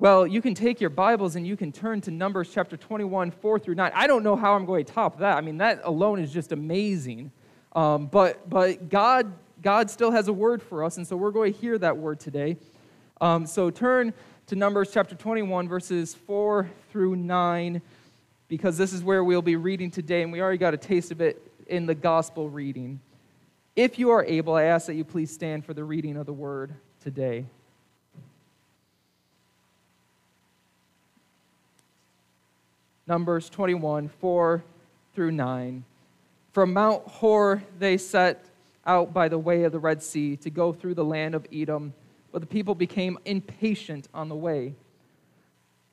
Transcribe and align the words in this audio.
Well, 0.00 0.28
you 0.28 0.40
can 0.40 0.54
take 0.54 0.80
your 0.80 0.90
Bibles 0.90 1.34
and 1.34 1.44
you 1.44 1.56
can 1.56 1.72
turn 1.72 2.00
to 2.02 2.12
Numbers 2.12 2.50
chapter 2.54 2.76
21, 2.76 3.32
4 3.32 3.58
through 3.58 3.74
9. 3.74 3.90
I 3.92 4.06
don't 4.06 4.22
know 4.22 4.36
how 4.36 4.54
I'm 4.54 4.64
going 4.64 4.84
to 4.84 4.92
top 4.92 5.18
that. 5.18 5.36
I 5.36 5.40
mean, 5.40 5.58
that 5.58 5.80
alone 5.82 6.20
is 6.20 6.32
just 6.32 6.52
amazing. 6.52 7.32
Um, 7.72 8.06
but 8.06 8.48
but 8.48 8.90
God, 8.90 9.32
God 9.60 9.90
still 9.90 10.12
has 10.12 10.28
a 10.28 10.32
word 10.32 10.62
for 10.62 10.84
us, 10.84 10.98
and 10.98 11.06
so 11.06 11.16
we're 11.16 11.32
going 11.32 11.52
to 11.52 11.58
hear 11.58 11.76
that 11.78 11.96
word 11.96 12.20
today. 12.20 12.58
Um, 13.20 13.44
so 13.44 13.70
turn 13.70 14.14
to 14.46 14.54
Numbers 14.54 14.92
chapter 14.92 15.16
21, 15.16 15.66
verses 15.66 16.14
4 16.14 16.70
through 16.92 17.16
9, 17.16 17.82
because 18.46 18.78
this 18.78 18.92
is 18.92 19.02
where 19.02 19.24
we'll 19.24 19.42
be 19.42 19.56
reading 19.56 19.90
today, 19.90 20.22
and 20.22 20.30
we 20.30 20.40
already 20.40 20.58
got 20.58 20.74
a 20.74 20.78
taste 20.78 21.10
of 21.10 21.20
it 21.20 21.42
in 21.66 21.86
the 21.86 21.94
gospel 21.96 22.48
reading. 22.48 23.00
If 23.74 23.98
you 23.98 24.10
are 24.10 24.24
able, 24.24 24.54
I 24.54 24.64
ask 24.64 24.86
that 24.86 24.94
you 24.94 25.02
please 25.02 25.34
stand 25.34 25.64
for 25.64 25.74
the 25.74 25.82
reading 25.82 26.16
of 26.16 26.26
the 26.26 26.32
word 26.32 26.72
today. 27.02 27.46
Numbers 33.08 33.48
21, 33.48 34.10
4 34.20 34.62
through 35.14 35.30
9. 35.30 35.82
From 36.52 36.74
Mount 36.74 37.08
Hor 37.08 37.62
they 37.78 37.96
set 37.96 38.44
out 38.84 39.14
by 39.14 39.28
the 39.30 39.38
way 39.38 39.64
of 39.64 39.72
the 39.72 39.78
Red 39.78 40.02
Sea 40.02 40.36
to 40.36 40.50
go 40.50 40.74
through 40.74 40.92
the 40.92 41.04
land 41.06 41.34
of 41.34 41.46
Edom, 41.50 41.94
but 42.32 42.42
the 42.42 42.46
people 42.46 42.74
became 42.74 43.18
impatient 43.24 44.08
on 44.12 44.28
the 44.28 44.34
way. 44.34 44.74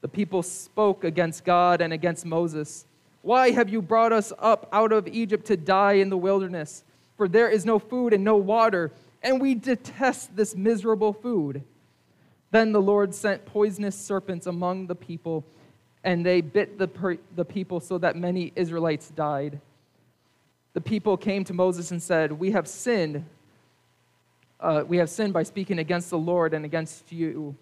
The 0.02 0.10
people 0.10 0.44
spoke 0.44 1.06
against 1.06 1.46
God 1.46 1.80
and 1.80 1.94
against 1.94 2.26
Moses. 2.26 2.86
Why 3.22 3.52
have 3.52 3.70
you 3.70 3.82
brought 3.82 4.12
us 4.12 4.34
up 4.38 4.68
out 4.74 4.92
of 4.92 5.08
Egypt 5.08 5.46
to 5.46 5.56
die 5.56 5.94
in 5.94 6.10
the 6.10 6.18
wilderness? 6.18 6.84
For 7.16 7.30
there 7.30 7.48
is 7.48 7.66
no 7.66 7.80
food 7.80 8.12
and 8.12 8.26
no 8.26 8.36
water, 8.36 8.92
and 9.24 9.40
we 9.40 9.56
detest 9.56 10.36
this 10.36 10.54
miserable 10.54 11.14
food. 11.14 11.64
Then 12.52 12.74
the 12.74 12.82
Lord 12.82 13.16
sent 13.16 13.46
poisonous 13.46 13.96
serpents 13.96 14.48
among 14.48 14.88
the 14.88 14.96
people 14.96 15.46
and 16.06 16.24
they 16.24 16.40
bit 16.40 16.78
the, 16.78 16.88
per- 16.88 17.18
the 17.36 17.44
people 17.44 17.80
so 17.80 17.98
that 17.98 18.16
many 18.16 18.54
Israelites 18.56 19.10
died. 19.10 19.60
The 20.74 20.82
people 20.82 21.18
came 21.18 21.44
to 21.46 21.54
Moses 21.54 21.90
and 21.92 22.02
said, 22.02 22.32
We 22.32 22.52
have 22.52 22.68
sinned. 22.68 23.26
Uh, 24.60 24.84
we 24.88 24.98
have 24.98 25.10
sinned 25.10 25.34
by 25.34 25.44
speaking 25.44 25.80
against 25.80 26.12
the 26.12 26.18
Lord 26.18 26.54
and 26.54 26.64
against 26.64 27.12
you. 27.12 27.56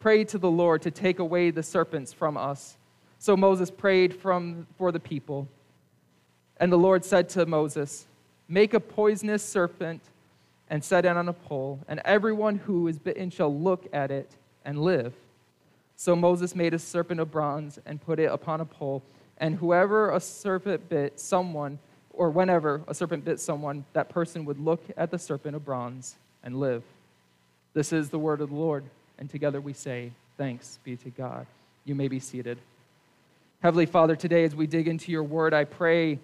Pray 0.00 0.24
to 0.24 0.36
the 0.36 0.50
Lord 0.50 0.82
to 0.82 0.90
take 0.90 1.20
away 1.20 1.50
the 1.50 1.62
serpents 1.62 2.12
from 2.12 2.36
us. 2.36 2.76
So 3.20 3.36
Moses 3.36 3.70
prayed 3.70 4.14
from, 4.14 4.66
for 4.76 4.90
the 4.90 5.00
people. 5.00 5.48
And 6.58 6.72
the 6.72 6.78
Lord 6.78 7.04
said 7.04 7.28
to 7.30 7.46
Moses, 7.46 8.06
Make 8.48 8.74
a 8.74 8.80
poisonous 8.80 9.44
serpent 9.44 10.02
and 10.68 10.82
set 10.82 11.04
it 11.04 11.16
on 11.16 11.28
a 11.28 11.32
pole, 11.32 11.80
and 11.86 12.00
everyone 12.04 12.56
who 12.56 12.88
is 12.88 12.98
bitten 12.98 13.30
shall 13.30 13.56
look 13.56 13.86
at 13.92 14.10
it 14.10 14.34
and 14.64 14.82
live. 14.82 15.14
So 15.96 16.14
Moses 16.14 16.54
made 16.54 16.74
a 16.74 16.78
serpent 16.78 17.20
of 17.20 17.30
bronze 17.30 17.78
and 17.86 18.00
put 18.00 18.20
it 18.20 18.30
upon 18.30 18.60
a 18.60 18.66
pole, 18.66 19.02
and 19.38 19.56
whoever 19.56 20.10
a 20.10 20.20
serpent 20.20 20.88
bit 20.88 21.18
someone, 21.18 21.78
or 22.10 22.30
whenever 22.30 22.82
a 22.86 22.94
serpent 22.94 23.24
bit 23.24 23.40
someone, 23.40 23.84
that 23.94 24.10
person 24.10 24.44
would 24.44 24.58
look 24.58 24.82
at 24.96 25.10
the 25.10 25.18
serpent 25.18 25.56
of 25.56 25.64
bronze 25.64 26.16
and 26.42 26.60
live. 26.60 26.82
This 27.72 27.92
is 27.92 28.10
the 28.10 28.18
word 28.18 28.40
of 28.40 28.50
the 28.50 28.54
Lord, 28.54 28.84
and 29.18 29.28
together 29.28 29.60
we 29.60 29.72
say, 29.72 30.12
Thanks 30.36 30.78
be 30.84 30.96
to 30.96 31.08
God. 31.08 31.46
You 31.86 31.94
may 31.94 32.08
be 32.08 32.20
seated. 32.20 32.58
Heavenly 33.62 33.86
Father, 33.86 34.16
today 34.16 34.44
as 34.44 34.54
we 34.54 34.66
dig 34.66 34.86
into 34.86 35.10
your 35.10 35.22
word, 35.22 35.54
I 35.54 35.64
pray 35.64 36.18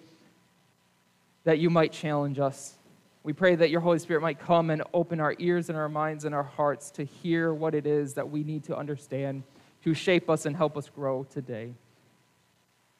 that 1.45 1.57
you 1.57 1.71
might 1.71 1.91
challenge 1.91 2.37
us. 2.37 2.75
We 3.23 3.33
pray 3.33 3.55
that 3.55 3.71
your 3.71 3.81
Holy 3.81 3.97
Spirit 3.97 4.21
might 4.21 4.39
come 4.39 4.69
and 4.69 4.83
open 4.93 5.19
our 5.19 5.35
ears 5.39 5.69
and 5.69 5.77
our 5.77 5.89
minds 5.89 6.25
and 6.25 6.35
our 6.35 6.43
hearts 6.43 6.91
to 6.91 7.03
hear 7.03 7.53
what 7.53 7.73
it 7.73 7.87
is 7.87 8.13
that 8.13 8.29
we 8.29 8.43
need 8.43 8.65
to 8.65 8.77
understand 8.77 9.41
to 9.83 9.93
shape 9.93 10.29
us 10.29 10.45
and 10.45 10.55
help 10.55 10.77
us 10.77 10.89
grow 10.89 11.25
today. 11.29 11.73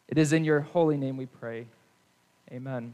It 0.07 0.17
is 0.17 0.33
in 0.33 0.43
your 0.43 0.61
holy 0.61 0.97
name 0.97 1.17
we 1.17 1.25
pray. 1.25 1.65
Amen. 2.51 2.93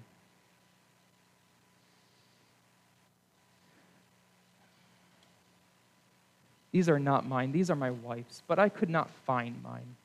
These 6.71 6.87
are 6.87 6.99
not 6.99 7.27
mine, 7.27 7.51
these 7.51 7.71
are 7.71 7.75
my 7.75 7.89
wife's, 7.89 8.43
but 8.47 8.59
I 8.59 8.69
could 8.69 8.89
not 8.89 9.09
find 9.25 9.61
mine. 9.63 9.95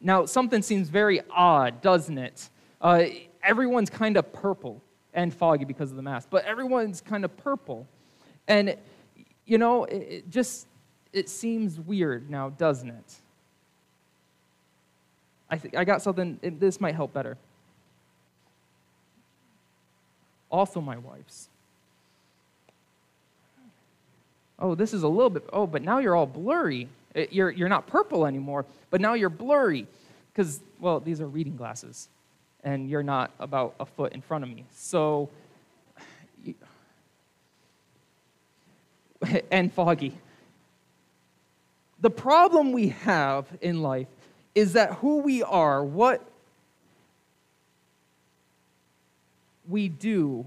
Now, 0.00 0.24
something 0.24 0.62
seems 0.62 0.88
very 0.88 1.20
odd, 1.30 1.82
doesn't 1.82 2.16
it? 2.16 2.48
Uh, 2.80 3.04
everyone's 3.42 3.90
kind 3.90 4.16
of 4.16 4.32
purple 4.32 4.82
and 5.12 5.32
foggy 5.32 5.64
because 5.64 5.90
of 5.90 5.96
the 5.96 6.02
mask, 6.02 6.28
but 6.30 6.44
everyone's 6.44 7.00
kind 7.00 7.24
of 7.24 7.36
purple. 7.36 7.86
And, 8.48 8.76
you 9.44 9.58
know, 9.58 9.84
it 9.84 10.30
just 10.30 10.66
it 11.14 11.28
seems 11.28 11.78
weird 11.78 12.28
now, 12.28 12.50
doesn't 12.50 12.90
it? 12.90 13.14
I, 15.48 15.56
th- 15.56 15.74
I 15.74 15.84
got 15.84 16.02
something, 16.02 16.40
this 16.42 16.80
might 16.80 16.96
help 16.96 17.14
better. 17.14 17.38
Also, 20.50 20.80
my 20.80 20.98
wife's. 20.98 21.48
Oh, 24.58 24.74
this 24.74 24.92
is 24.92 25.04
a 25.04 25.08
little 25.08 25.30
bit, 25.30 25.48
oh, 25.52 25.66
but 25.66 25.82
now 25.82 25.98
you're 25.98 26.16
all 26.16 26.26
blurry. 26.26 26.88
It, 27.14 27.32
you're, 27.32 27.50
you're 27.50 27.68
not 27.68 27.86
purple 27.86 28.26
anymore, 28.26 28.66
but 28.90 29.00
now 29.00 29.14
you're 29.14 29.30
blurry. 29.30 29.86
Because, 30.32 30.60
well, 30.80 30.98
these 30.98 31.20
are 31.20 31.28
reading 31.28 31.56
glasses, 31.56 32.08
and 32.64 32.90
you're 32.90 33.04
not 33.04 33.30
about 33.38 33.74
a 33.78 33.86
foot 33.86 34.12
in 34.12 34.20
front 34.20 34.42
of 34.42 34.50
me. 34.50 34.64
So, 34.74 35.30
and 39.52 39.72
foggy. 39.72 40.18
The 42.04 42.10
problem 42.10 42.72
we 42.72 42.88
have 42.88 43.46
in 43.62 43.80
life 43.80 44.08
is 44.54 44.74
that 44.74 44.92
who 44.96 45.20
we 45.20 45.42
are, 45.42 45.82
what 45.82 46.22
we 49.66 49.88
do, 49.88 50.44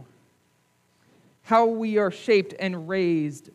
how 1.42 1.66
we 1.66 1.98
are 1.98 2.12
shaped 2.12 2.54
and 2.60 2.88
raised, 2.88 3.50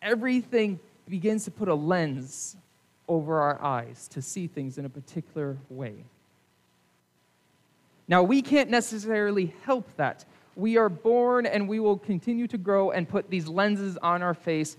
everything 0.00 0.80
begins 1.10 1.44
to 1.44 1.50
put 1.50 1.68
a 1.68 1.74
lens 1.74 2.56
over 3.06 3.38
our 3.42 3.62
eyes 3.62 4.08
to 4.12 4.22
see 4.22 4.46
things 4.46 4.78
in 4.78 4.86
a 4.86 4.88
particular 4.88 5.58
way. 5.68 5.92
Now, 8.08 8.22
we 8.22 8.40
can't 8.40 8.70
necessarily 8.70 9.52
help 9.64 9.86
that. 9.98 10.24
We 10.54 10.78
are 10.78 10.88
born 10.88 11.44
and 11.44 11.68
we 11.68 11.80
will 11.80 11.98
continue 11.98 12.46
to 12.46 12.56
grow 12.56 12.92
and 12.92 13.06
put 13.06 13.28
these 13.28 13.46
lenses 13.46 13.98
on 13.98 14.22
our 14.22 14.32
face 14.32 14.78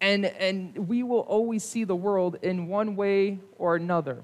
and, 0.00 0.26
and 0.26 0.88
we 0.88 1.02
will 1.02 1.20
always 1.20 1.64
see 1.64 1.84
the 1.84 1.96
world 1.96 2.36
in 2.42 2.68
one 2.68 2.96
way 2.96 3.38
or 3.58 3.76
another. 3.76 4.22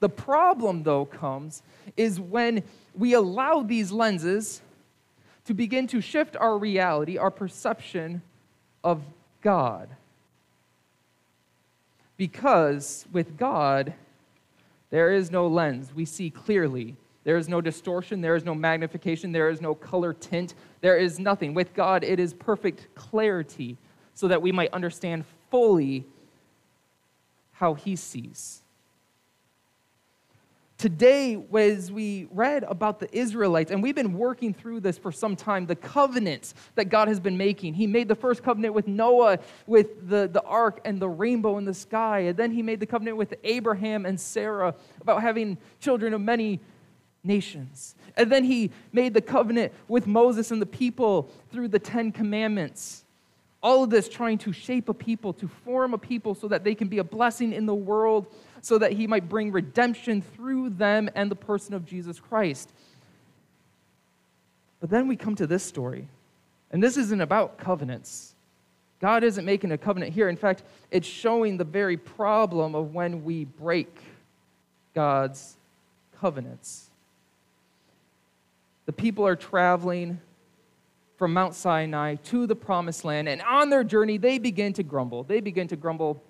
The 0.00 0.08
problem, 0.08 0.82
though, 0.82 1.06
comes 1.06 1.62
is 1.96 2.20
when 2.20 2.62
we 2.94 3.14
allow 3.14 3.62
these 3.62 3.90
lenses 3.90 4.60
to 5.46 5.54
begin 5.54 5.86
to 5.88 6.00
shift 6.00 6.36
our 6.36 6.58
reality, 6.58 7.16
our 7.16 7.30
perception 7.30 8.22
of 8.82 9.02
God. 9.40 9.88
Because 12.16 13.06
with 13.12 13.36
God, 13.36 13.94
there 14.90 15.12
is 15.12 15.30
no 15.30 15.46
lens. 15.46 15.92
We 15.94 16.04
see 16.04 16.30
clearly. 16.30 16.96
There 17.24 17.36
is 17.36 17.48
no 17.48 17.60
distortion. 17.60 18.20
There 18.20 18.36
is 18.36 18.44
no 18.44 18.54
magnification. 18.54 19.32
There 19.32 19.48
is 19.48 19.60
no 19.60 19.74
color 19.74 20.12
tint. 20.12 20.54
There 20.82 20.96
is 20.96 21.18
nothing. 21.18 21.54
With 21.54 21.74
God, 21.74 22.04
it 22.04 22.20
is 22.20 22.34
perfect 22.34 22.94
clarity 22.94 23.78
so 24.14 24.28
that 24.28 24.42
we 24.42 24.52
might 24.52 24.72
understand 24.72 25.24
fully 25.50 26.06
how 27.52 27.74
he 27.74 27.96
sees. 27.96 28.60
Today, 30.76 31.42
as 31.56 31.90
we 31.90 32.28
read 32.30 32.64
about 32.64 32.98
the 32.98 33.08
Israelites, 33.16 33.70
and 33.70 33.82
we've 33.82 33.94
been 33.94 34.18
working 34.18 34.52
through 34.52 34.80
this 34.80 34.98
for 34.98 35.12
some 35.12 35.34
time, 35.34 35.66
the 35.66 35.76
covenants 35.76 36.52
that 36.74 36.86
God 36.86 37.08
has 37.08 37.20
been 37.20 37.38
making. 37.38 37.74
He 37.74 37.86
made 37.86 38.08
the 38.08 38.14
first 38.14 38.42
covenant 38.42 38.74
with 38.74 38.86
Noah, 38.86 39.38
with 39.66 40.08
the, 40.08 40.28
the 40.28 40.42
ark 40.42 40.80
and 40.84 41.00
the 41.00 41.08
rainbow 41.08 41.58
in 41.58 41.64
the 41.64 41.72
sky. 41.72 42.20
And 42.20 42.36
then 42.36 42.50
he 42.50 42.60
made 42.60 42.80
the 42.80 42.86
covenant 42.86 43.16
with 43.16 43.34
Abraham 43.44 44.04
and 44.04 44.20
Sarah 44.20 44.74
about 45.00 45.22
having 45.22 45.56
children 45.80 46.12
of 46.12 46.20
many 46.20 46.60
nations. 47.22 47.94
And 48.16 48.30
then 48.30 48.44
he 48.44 48.70
made 48.92 49.14
the 49.14 49.22
covenant 49.22 49.72
with 49.88 50.06
Moses 50.06 50.50
and 50.50 50.60
the 50.60 50.66
people 50.66 51.30
through 51.50 51.68
the 51.68 51.78
Ten 51.78 52.12
Commandments. 52.12 53.03
All 53.64 53.82
of 53.82 53.88
this 53.88 54.10
trying 54.10 54.36
to 54.38 54.52
shape 54.52 54.90
a 54.90 54.94
people, 54.94 55.32
to 55.32 55.48
form 55.48 55.94
a 55.94 55.98
people 55.98 56.34
so 56.34 56.48
that 56.48 56.64
they 56.64 56.74
can 56.74 56.88
be 56.88 56.98
a 56.98 57.04
blessing 57.04 57.54
in 57.54 57.64
the 57.64 57.74
world, 57.74 58.26
so 58.60 58.76
that 58.76 58.92
he 58.92 59.06
might 59.06 59.26
bring 59.26 59.52
redemption 59.52 60.20
through 60.20 60.68
them 60.68 61.08
and 61.14 61.30
the 61.30 61.36
person 61.36 61.72
of 61.72 61.86
Jesus 61.86 62.20
Christ. 62.20 62.70
But 64.80 64.90
then 64.90 65.08
we 65.08 65.16
come 65.16 65.34
to 65.36 65.46
this 65.46 65.62
story, 65.62 66.08
and 66.72 66.82
this 66.82 66.98
isn't 66.98 67.22
about 67.22 67.56
covenants. 67.56 68.34
God 69.00 69.24
isn't 69.24 69.46
making 69.46 69.72
a 69.72 69.78
covenant 69.78 70.12
here. 70.12 70.28
In 70.28 70.36
fact, 70.36 70.62
it's 70.90 71.08
showing 71.08 71.56
the 71.56 71.64
very 71.64 71.96
problem 71.96 72.74
of 72.74 72.92
when 72.92 73.24
we 73.24 73.46
break 73.46 73.88
God's 74.94 75.56
covenants. 76.20 76.90
The 78.84 78.92
people 78.92 79.26
are 79.26 79.36
traveling 79.36 80.20
from 81.16 81.32
Mount 81.32 81.54
Sinai 81.54 82.16
to 82.16 82.46
the 82.46 82.56
promised 82.56 83.04
land. 83.04 83.28
And 83.28 83.40
on 83.42 83.70
their 83.70 83.84
journey, 83.84 84.18
they 84.18 84.38
begin 84.38 84.72
to 84.74 84.82
grumble. 84.82 85.22
They 85.22 85.40
begin 85.40 85.68
to 85.68 85.76
grumble 85.76 86.22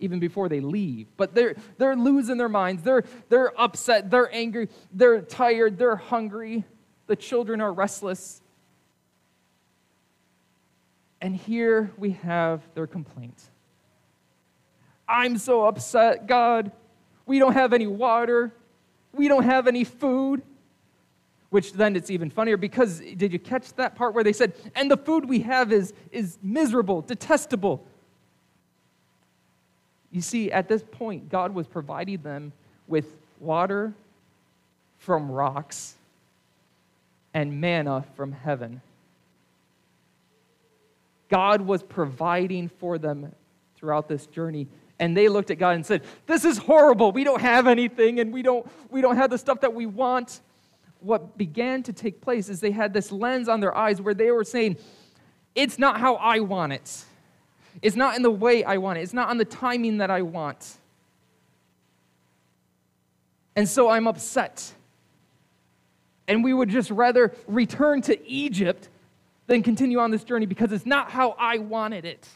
even 0.00 0.20
before 0.20 0.48
they 0.48 0.60
leave. 0.60 1.08
But 1.16 1.34
they're, 1.34 1.56
they're 1.76 1.96
losing 1.96 2.36
their 2.36 2.48
minds. 2.48 2.82
They're, 2.82 3.04
they're 3.28 3.58
upset. 3.60 4.10
They're 4.10 4.32
angry. 4.32 4.68
They're 4.92 5.22
tired. 5.22 5.78
They're 5.78 5.96
hungry. 5.96 6.64
The 7.06 7.16
children 7.16 7.60
are 7.60 7.72
restless. 7.72 8.40
And 11.20 11.34
here 11.34 11.90
we 11.96 12.12
have 12.12 12.62
their 12.74 12.86
complaint 12.86 13.42
I'm 15.08 15.38
so 15.38 15.64
upset, 15.64 16.26
God. 16.26 16.70
We 17.24 17.38
don't 17.38 17.54
have 17.54 17.72
any 17.72 17.86
water. 17.86 18.52
We 19.14 19.26
don't 19.26 19.44
have 19.44 19.66
any 19.66 19.84
food. 19.84 20.42
Which 21.50 21.72
then 21.72 21.96
it's 21.96 22.10
even 22.10 22.28
funnier 22.30 22.56
because 22.56 23.00
did 23.00 23.32
you 23.32 23.38
catch 23.38 23.72
that 23.74 23.94
part 23.94 24.14
where 24.14 24.22
they 24.22 24.34
said, 24.34 24.52
and 24.74 24.90
the 24.90 24.98
food 24.98 25.26
we 25.26 25.40
have 25.40 25.72
is, 25.72 25.94
is 26.12 26.38
miserable, 26.42 27.00
detestable? 27.00 27.86
You 30.10 30.20
see, 30.20 30.52
at 30.52 30.68
this 30.68 30.82
point, 30.82 31.30
God 31.30 31.54
was 31.54 31.66
providing 31.66 32.22
them 32.22 32.52
with 32.86 33.06
water 33.40 33.94
from 34.98 35.30
rocks 35.30 35.94
and 37.34 37.60
manna 37.60 38.04
from 38.14 38.32
heaven. 38.32 38.80
God 41.28 41.60
was 41.60 41.82
providing 41.82 42.68
for 42.68 42.98
them 42.98 43.32
throughout 43.76 44.08
this 44.08 44.26
journey. 44.26 44.66
And 44.98 45.16
they 45.16 45.28
looked 45.28 45.50
at 45.50 45.58
God 45.58 45.76
and 45.76 45.86
said, 45.86 46.02
This 46.26 46.44
is 46.44 46.58
horrible. 46.58 47.12
We 47.12 47.22
don't 47.22 47.40
have 47.40 47.66
anything 47.66 48.18
and 48.18 48.32
we 48.32 48.42
don't, 48.42 48.66
we 48.90 49.00
don't 49.00 49.16
have 49.16 49.30
the 49.30 49.38
stuff 49.38 49.60
that 49.60 49.74
we 49.74 49.86
want. 49.86 50.40
What 51.00 51.38
began 51.38 51.82
to 51.84 51.92
take 51.92 52.20
place 52.20 52.48
is 52.48 52.60
they 52.60 52.70
had 52.70 52.92
this 52.92 53.12
lens 53.12 53.48
on 53.48 53.60
their 53.60 53.76
eyes 53.76 54.00
where 54.00 54.14
they 54.14 54.30
were 54.30 54.44
saying, 54.44 54.76
It's 55.54 55.78
not 55.78 56.00
how 56.00 56.16
I 56.16 56.40
want 56.40 56.72
it. 56.72 57.04
It's 57.82 57.96
not 57.96 58.16
in 58.16 58.22
the 58.22 58.30
way 58.30 58.64
I 58.64 58.78
want 58.78 58.98
it. 58.98 59.02
It's 59.02 59.12
not 59.12 59.28
on 59.28 59.38
the 59.38 59.44
timing 59.44 59.98
that 59.98 60.10
I 60.10 60.22
want. 60.22 60.76
And 63.54 63.68
so 63.68 63.88
I'm 63.88 64.06
upset. 64.06 64.72
And 66.26 66.44
we 66.44 66.52
would 66.52 66.68
just 66.68 66.90
rather 66.90 67.32
return 67.46 68.02
to 68.02 68.28
Egypt 68.28 68.88
than 69.46 69.62
continue 69.62 69.98
on 69.98 70.10
this 70.10 70.24
journey 70.24 70.46
because 70.46 70.72
it's 70.72 70.86
not 70.86 71.10
how 71.10 71.30
I 71.38 71.58
wanted 71.58 72.04
it. 72.04 72.28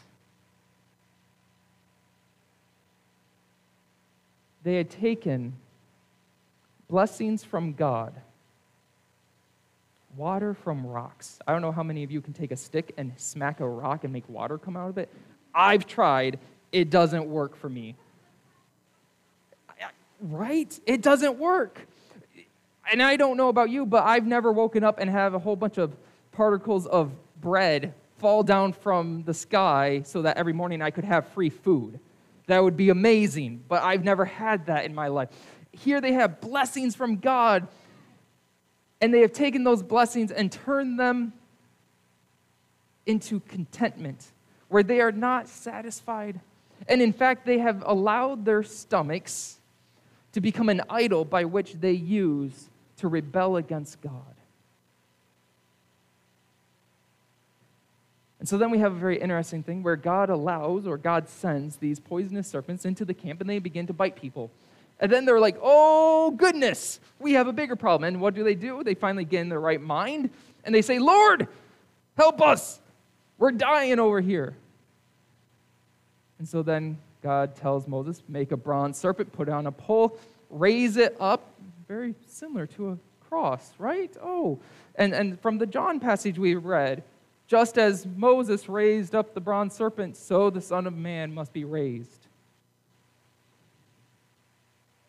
They 4.63 4.75
had 4.75 4.89
taken 4.89 5.53
blessings 6.89 7.43
from 7.43 7.73
God, 7.73 8.13
water 10.15 10.53
from 10.53 10.85
rocks. 10.85 11.39
I 11.47 11.51
don't 11.51 11.61
know 11.61 11.71
how 11.71 11.83
many 11.83 12.03
of 12.03 12.11
you 12.11 12.21
can 12.21 12.33
take 12.33 12.51
a 12.51 12.57
stick 12.57 12.93
and 12.97 13.11
smack 13.17 13.59
a 13.59 13.67
rock 13.67 14.03
and 14.03 14.13
make 14.13 14.27
water 14.29 14.57
come 14.57 14.77
out 14.77 14.89
of 14.89 14.97
it. 14.97 15.09
I've 15.53 15.85
tried, 15.85 16.39
it 16.71 16.89
doesn't 16.89 17.25
work 17.25 17.55
for 17.55 17.69
me. 17.69 17.95
Right? 20.21 20.79
It 20.85 21.01
doesn't 21.01 21.37
work. 21.37 21.85
And 22.91 23.01
I 23.01 23.17
don't 23.17 23.37
know 23.37 23.49
about 23.49 23.69
you, 23.69 23.85
but 23.85 24.03
I've 24.03 24.25
never 24.25 24.51
woken 24.51 24.83
up 24.83 24.99
and 24.99 25.09
have 25.09 25.33
a 25.33 25.39
whole 25.39 25.55
bunch 25.55 25.77
of 25.77 25.95
particles 26.31 26.85
of 26.87 27.11
bread 27.41 27.93
fall 28.17 28.43
down 28.43 28.71
from 28.71 29.23
the 29.25 29.33
sky 29.33 30.01
so 30.05 30.21
that 30.21 30.37
every 30.37 30.53
morning 30.53 30.81
I 30.81 30.91
could 30.91 31.03
have 31.03 31.27
free 31.29 31.49
food. 31.49 31.99
That 32.47 32.63
would 32.63 32.77
be 32.77 32.89
amazing, 32.89 33.63
but 33.67 33.83
I've 33.83 34.03
never 34.03 34.25
had 34.25 34.67
that 34.67 34.85
in 34.85 34.95
my 34.95 35.07
life. 35.07 35.29
Here 35.71 35.99
they 35.99 36.13
have 36.13 36.39
blessings 36.39 36.95
from 36.95 37.17
God, 37.17 37.67
and 39.03 39.13
they 39.13 39.19
have 39.19 39.33
taken 39.33 39.65
those 39.65 39.83
blessings 39.83 40.31
and 40.31 40.49
turned 40.49 40.97
them 40.97 41.33
into 43.05 43.41
contentment, 43.41 44.27
where 44.69 44.81
they 44.81 45.01
are 45.01 45.11
not 45.11 45.49
satisfied. 45.49 46.39
And 46.87 47.01
in 47.01 47.11
fact, 47.11 47.45
they 47.45 47.57
have 47.57 47.83
allowed 47.85 48.45
their 48.45 48.63
stomachs 48.63 49.57
to 50.31 50.39
become 50.39 50.69
an 50.69 50.83
idol 50.89 51.25
by 51.25 51.43
which 51.43 51.73
they 51.73 51.91
use 51.91 52.69
to 52.95 53.09
rebel 53.09 53.57
against 53.57 53.99
God. 53.99 54.35
And 58.39 58.47
so 58.47 58.57
then 58.57 58.71
we 58.71 58.77
have 58.77 58.93
a 58.93 58.99
very 58.99 59.19
interesting 59.19 59.63
thing 59.63 59.83
where 59.83 59.97
God 59.97 60.29
allows 60.29 60.87
or 60.87 60.97
God 60.97 61.27
sends 61.27 61.75
these 61.75 61.99
poisonous 61.99 62.47
serpents 62.47 62.85
into 62.85 63.03
the 63.03 63.13
camp 63.13 63.41
and 63.41 63.49
they 63.49 63.59
begin 63.59 63.85
to 63.87 63.93
bite 63.93 64.15
people. 64.15 64.49
And 65.03 65.11
then 65.11 65.25
they're 65.25 65.39
like, 65.39 65.57
oh, 65.61 66.31
goodness, 66.31 67.01
we 67.19 67.33
have 67.33 67.47
a 67.47 67.51
bigger 67.51 67.75
problem. 67.75 68.07
And 68.07 68.21
what 68.21 68.33
do 68.33 68.45
they 68.45 68.55
do? 68.55 68.85
They 68.85 68.93
finally 68.93 69.25
get 69.25 69.41
in 69.41 69.49
their 69.49 69.59
right 69.59 69.81
mind 69.81 70.29
and 70.63 70.73
they 70.73 70.81
say, 70.81 70.97
Lord, 70.97 71.49
help 72.15 72.41
us. 72.41 72.79
We're 73.37 73.51
dying 73.51 73.99
over 73.99 74.21
here. 74.21 74.55
And 76.39 76.47
so 76.47 76.63
then 76.63 76.97
God 77.21 77.53
tells 77.57 77.85
Moses, 77.85 78.23
make 78.29 78.53
a 78.53 78.57
bronze 78.57 78.97
serpent, 78.97 79.33
put 79.33 79.49
it 79.49 79.51
on 79.51 79.67
a 79.67 79.73
pole, 79.73 80.17
raise 80.49 80.95
it 80.95 81.17
up. 81.19 81.51
Very 81.89 82.15
similar 82.25 82.65
to 82.67 82.91
a 82.91 82.97
cross, 83.27 83.73
right? 83.77 84.15
Oh, 84.23 84.57
and, 84.95 85.13
and 85.13 85.37
from 85.41 85.57
the 85.57 85.65
John 85.65 85.99
passage 85.99 86.39
we 86.39 86.55
read, 86.55 87.03
just 87.47 87.77
as 87.77 88.07
Moses 88.15 88.69
raised 88.69 89.15
up 89.15 89.33
the 89.33 89.41
bronze 89.41 89.73
serpent, 89.73 90.15
so 90.15 90.49
the 90.49 90.61
Son 90.61 90.87
of 90.87 90.95
Man 90.95 91.33
must 91.33 91.51
be 91.51 91.65
raised. 91.65 92.22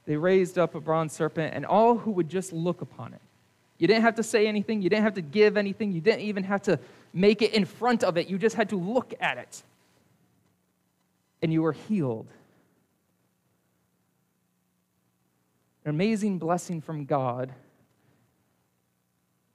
They 0.06 0.16
raised 0.16 0.58
up 0.58 0.74
a 0.74 0.80
bronze 0.80 1.12
serpent, 1.12 1.54
and 1.54 1.64
all 1.64 1.96
who 1.96 2.10
would 2.12 2.28
just 2.28 2.52
look 2.52 2.82
upon 2.82 3.14
it. 3.14 3.20
You 3.78 3.86
didn't 3.86 4.02
have 4.02 4.16
to 4.16 4.22
say 4.22 4.46
anything, 4.46 4.82
you 4.82 4.90
didn't 4.90 5.04
have 5.04 5.14
to 5.14 5.22
give 5.22 5.56
anything, 5.56 5.92
you 5.92 6.00
didn't 6.00 6.20
even 6.20 6.44
have 6.44 6.62
to 6.62 6.78
make 7.12 7.42
it 7.42 7.54
in 7.54 7.64
front 7.64 8.04
of 8.04 8.16
it, 8.16 8.28
you 8.28 8.38
just 8.38 8.56
had 8.56 8.68
to 8.70 8.76
look 8.76 9.14
at 9.20 9.38
it. 9.38 9.62
And 11.42 11.52
you 11.52 11.62
were 11.62 11.72
healed. 11.72 12.26
An 15.84 15.90
amazing 15.90 16.38
blessing 16.38 16.80
from 16.80 17.04
God, 17.04 17.52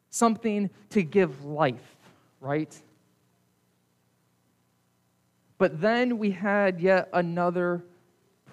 something 0.10 0.70
to 0.92 1.02
give 1.02 1.44
life 1.46 1.96
right? 2.40 2.76
But 5.58 5.82
then 5.82 6.18
we 6.18 6.32
had 6.32 6.80
yet 6.80 7.10
another 7.14 7.84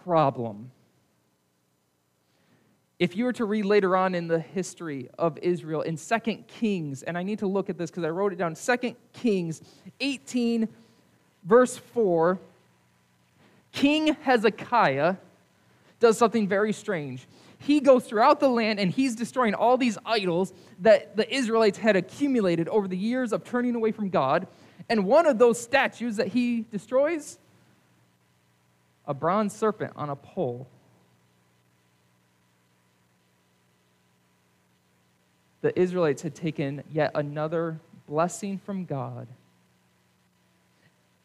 problem. 0.04 0.70
If 2.98 3.16
you 3.16 3.24
were 3.24 3.32
to 3.34 3.44
read 3.44 3.66
later 3.66 3.96
on 3.96 4.14
in 4.14 4.26
the 4.26 4.38
history 4.38 5.08
of 5.18 5.38
Israel 5.38 5.82
in 5.82 5.96
2 5.96 6.18
Kings, 6.48 7.02
and 7.02 7.18
I 7.18 7.22
need 7.22 7.40
to 7.40 7.46
look 7.46 7.68
at 7.68 7.76
this 7.76 7.90
because 7.90 8.04
I 8.04 8.10
wrote 8.10 8.32
it 8.32 8.36
down 8.36 8.54
2 8.54 8.96
Kings 9.12 9.60
18, 10.00 10.68
verse 11.44 11.76
4, 11.76 12.38
King 13.72 14.14
Hezekiah 14.22 15.16
does 16.00 16.16
something 16.16 16.48
very 16.48 16.72
strange 16.72 17.26
he 17.58 17.80
goes 17.80 18.04
throughout 18.04 18.40
the 18.40 18.48
land 18.48 18.78
and 18.78 18.90
he's 18.90 19.14
destroying 19.16 19.54
all 19.54 19.76
these 19.76 19.98
idols 20.04 20.52
that 20.80 21.16
the 21.16 21.32
Israelites 21.34 21.78
had 21.78 21.96
accumulated 21.96 22.68
over 22.68 22.86
the 22.86 22.96
years 22.96 23.32
of 23.32 23.44
turning 23.44 23.74
away 23.74 23.92
from 23.92 24.08
God. 24.08 24.46
And 24.88 25.04
one 25.04 25.26
of 25.26 25.38
those 25.38 25.60
statues 25.60 26.16
that 26.16 26.28
he 26.28 26.64
destroys, 26.70 27.38
a 29.06 29.14
bronze 29.14 29.54
serpent 29.54 29.94
on 29.96 30.10
a 30.10 30.16
pole. 30.16 30.68
The 35.66 35.76
Israelites 35.76 36.22
had 36.22 36.36
taken 36.36 36.84
yet 36.92 37.10
another 37.16 37.80
blessing 38.06 38.60
from 38.64 38.84
God. 38.84 39.26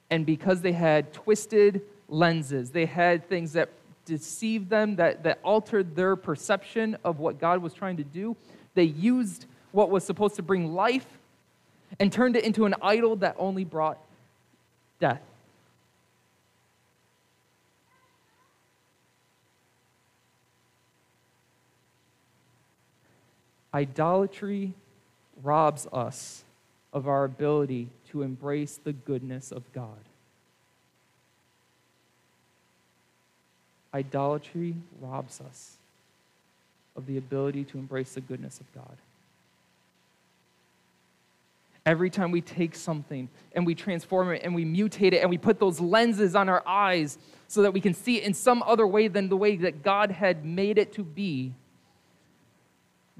And 0.09 0.25
because 0.25 0.61
they 0.61 0.71
had 0.71 1.13
twisted 1.13 1.83
lenses, 2.09 2.71
they 2.71 2.87
had 2.87 3.29
things 3.29 3.53
that 3.53 3.69
deceived 4.05 4.67
them, 4.67 4.95
that, 4.95 5.21
that 5.21 5.37
altered 5.43 5.95
their 5.95 6.15
perception 6.15 6.97
of 7.03 7.19
what 7.19 7.39
God 7.39 7.61
was 7.61 7.75
trying 7.75 7.97
to 7.97 8.03
do. 8.03 8.35
They 8.73 8.85
used 8.85 9.45
what 9.73 9.91
was 9.91 10.03
supposed 10.03 10.37
to 10.37 10.41
bring 10.41 10.73
life 10.73 11.05
and 11.99 12.11
turned 12.11 12.35
it 12.35 12.43
into 12.43 12.65
an 12.65 12.73
idol 12.81 13.17
that 13.17 13.35
only 13.37 13.63
brought 13.63 13.99
death. 14.99 15.21
Idolatry 23.73 24.73
robs 25.43 25.87
us 25.93 26.43
of 26.93 27.07
our 27.07 27.23
ability 27.23 27.89
to 28.09 28.21
embrace 28.21 28.79
the 28.83 28.93
goodness 28.93 29.51
of 29.51 29.63
God. 29.73 29.97
Idolatry 33.93 34.75
robs 34.99 35.41
us 35.41 35.77
of 36.95 37.05
the 37.05 37.17
ability 37.17 37.63
to 37.65 37.77
embrace 37.77 38.13
the 38.13 38.21
goodness 38.21 38.59
of 38.59 38.73
God. 38.73 38.97
Every 41.85 42.09
time 42.09 42.31
we 42.31 42.41
take 42.41 42.75
something 42.75 43.27
and 43.53 43.65
we 43.65 43.73
transform 43.73 44.31
it 44.31 44.41
and 44.43 44.53
we 44.53 44.65
mutate 44.65 45.13
it 45.13 45.21
and 45.21 45.29
we 45.29 45.37
put 45.37 45.59
those 45.59 45.79
lenses 45.79 46.35
on 46.35 46.47
our 46.47 46.65
eyes 46.67 47.17
so 47.47 47.63
that 47.63 47.73
we 47.73 47.81
can 47.81 47.93
see 47.93 48.17
it 48.17 48.23
in 48.23 48.33
some 48.33 48.61
other 48.63 48.85
way 48.85 49.07
than 49.07 49.29
the 49.29 49.37
way 49.37 49.55
that 49.57 49.81
God 49.81 50.11
had 50.11 50.45
made 50.45 50.77
it 50.77 50.93
to 50.93 51.03
be, 51.03 51.53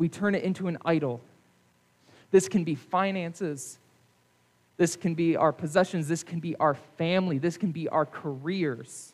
we 0.02 0.10
turn 0.10 0.34
it 0.34 0.44
into 0.44 0.68
an 0.68 0.80
idol. 0.84 1.22
This 2.32 2.50
can 2.50 2.64
be 2.64 2.74
finances. 2.74 3.78
This 4.78 4.96
can 4.96 5.14
be 5.14 5.36
our 5.36 5.52
possessions. 5.52 6.08
This 6.08 6.24
can 6.24 6.40
be 6.40 6.56
our 6.56 6.74
family. 6.98 7.38
This 7.38 7.56
can 7.56 7.72
be 7.72 7.88
our 7.88 8.08
careers. 8.08 9.14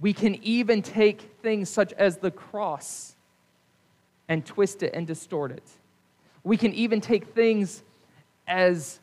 We 0.00 0.12
can 0.12 0.36
even 0.44 0.80
take 0.80 1.22
things 1.42 1.68
such 1.68 1.92
as 1.94 2.18
the 2.18 2.30
cross 2.30 3.16
and 4.28 4.46
twist 4.46 4.84
it 4.84 4.94
and 4.94 5.08
distort 5.08 5.50
it. 5.50 5.68
We 6.44 6.56
can 6.56 6.72
even 6.74 7.00
take 7.00 7.34
things 7.34 7.82
as 8.46 9.00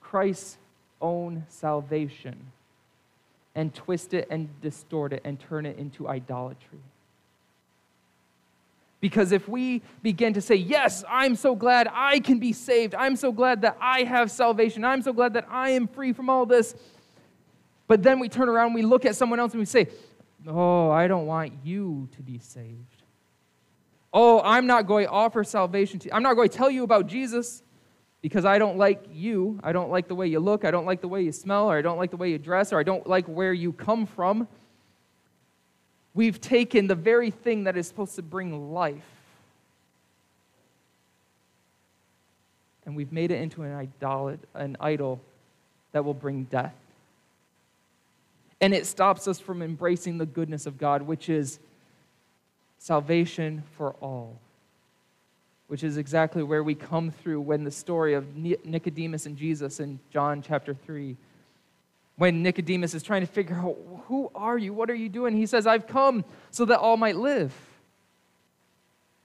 Christ's 0.00 0.56
own 1.02 1.44
salvation 1.50 2.50
and 3.54 3.74
twist 3.74 4.14
it 4.14 4.26
and 4.30 4.48
distort 4.62 5.12
it 5.12 5.20
and 5.22 5.38
turn 5.38 5.66
it 5.66 5.76
into 5.76 6.08
idolatry. 6.08 6.80
Because 9.00 9.30
if 9.32 9.48
we 9.48 9.82
begin 10.02 10.32
to 10.34 10.40
say, 10.40 10.54
Yes, 10.54 11.04
I'm 11.08 11.34
so 11.36 11.54
glad 11.54 11.88
I 11.92 12.20
can 12.20 12.38
be 12.38 12.52
saved, 12.52 12.94
I'm 12.94 13.16
so 13.16 13.32
glad 13.32 13.62
that 13.62 13.76
I 13.80 14.04
have 14.04 14.30
salvation, 14.30 14.84
I'm 14.84 15.02
so 15.02 15.12
glad 15.12 15.34
that 15.34 15.46
I 15.50 15.70
am 15.70 15.86
free 15.86 16.12
from 16.12 16.30
all 16.30 16.46
this, 16.46 16.74
but 17.86 18.02
then 18.02 18.18
we 18.18 18.28
turn 18.28 18.48
around, 18.48 18.74
we 18.74 18.82
look 18.82 19.04
at 19.04 19.16
someone 19.16 19.38
else 19.38 19.52
and 19.52 19.60
we 19.60 19.66
say, 19.66 19.88
Oh, 20.46 20.90
I 20.90 21.08
don't 21.08 21.26
want 21.26 21.52
you 21.64 22.08
to 22.16 22.22
be 22.22 22.38
saved. 22.38 23.02
Oh, 24.12 24.40
I'm 24.42 24.66
not 24.66 24.86
going 24.86 25.06
to 25.06 25.10
offer 25.10 25.44
salvation 25.44 25.98
to 26.00 26.06
you. 26.06 26.12
I'm 26.14 26.22
not 26.22 26.34
going 26.34 26.48
to 26.48 26.56
tell 26.56 26.70
you 26.70 26.84
about 26.84 27.06
Jesus 27.06 27.62
because 28.22 28.44
I 28.44 28.58
don't 28.58 28.78
like 28.78 29.04
you. 29.12 29.60
I 29.62 29.72
don't 29.72 29.90
like 29.90 30.08
the 30.08 30.14
way 30.14 30.26
you 30.26 30.40
look. 30.40 30.64
I 30.64 30.70
don't 30.70 30.86
like 30.86 31.00
the 31.00 31.08
way 31.08 31.22
you 31.22 31.32
smell, 31.32 31.70
or 31.70 31.76
I 31.76 31.82
don't 31.82 31.98
like 31.98 32.10
the 32.10 32.16
way 32.16 32.30
you 32.30 32.38
dress, 32.38 32.72
or 32.72 32.78
I 32.78 32.82
don't 32.82 33.06
like 33.06 33.26
where 33.26 33.52
you 33.52 33.72
come 33.72 34.06
from. 34.06 34.48
We've 36.16 36.40
taken 36.40 36.88
the 36.88 36.96
very 36.96 37.30
thing 37.30 37.64
that 37.64 37.76
is 37.76 37.86
supposed 37.86 38.16
to 38.16 38.22
bring 38.22 38.72
life 38.72 39.04
and 42.84 42.96
we've 42.96 43.12
made 43.12 43.30
it 43.30 43.40
into 43.40 43.62
an, 43.62 43.72
idol, 43.72 44.36
an 44.54 44.76
idol 44.80 45.20
that 45.92 46.04
will 46.04 46.14
bring 46.14 46.44
death. 46.44 46.74
And 48.60 48.72
it 48.72 48.86
stops 48.86 49.28
us 49.28 49.38
from 49.38 49.60
embracing 49.60 50.18
the 50.18 50.26
goodness 50.26 50.66
of 50.66 50.78
God, 50.78 51.02
which 51.02 51.28
is 51.28 51.58
salvation 52.78 53.62
for 53.76 53.94
all 54.00 54.38
which 55.68 55.82
is 55.82 55.96
exactly 55.96 56.42
where 56.42 56.62
we 56.62 56.74
come 56.74 57.10
through 57.10 57.40
when 57.40 57.64
the 57.64 57.70
story 57.70 58.14
of 58.14 58.36
Nicodemus 58.36 59.26
and 59.26 59.36
Jesus 59.36 59.80
in 59.80 59.98
John 60.12 60.42
chapter 60.42 60.74
3. 60.74 61.16
When 62.18 62.42
Nicodemus 62.42 62.94
is 62.94 63.02
trying 63.02 63.20
to 63.20 63.26
figure 63.26 63.56
out, 63.56 63.76
who 64.06 64.30
are 64.34 64.56
you? 64.56 64.72
What 64.72 64.88
are 64.90 64.94
you 64.94 65.08
doing? 65.08 65.36
He 65.36 65.46
says, 65.46 65.66
I've 65.66 65.86
come 65.86 66.24
so 66.50 66.64
that 66.64 66.78
all 66.78 66.96
might 66.96 67.16
live. 67.16 67.54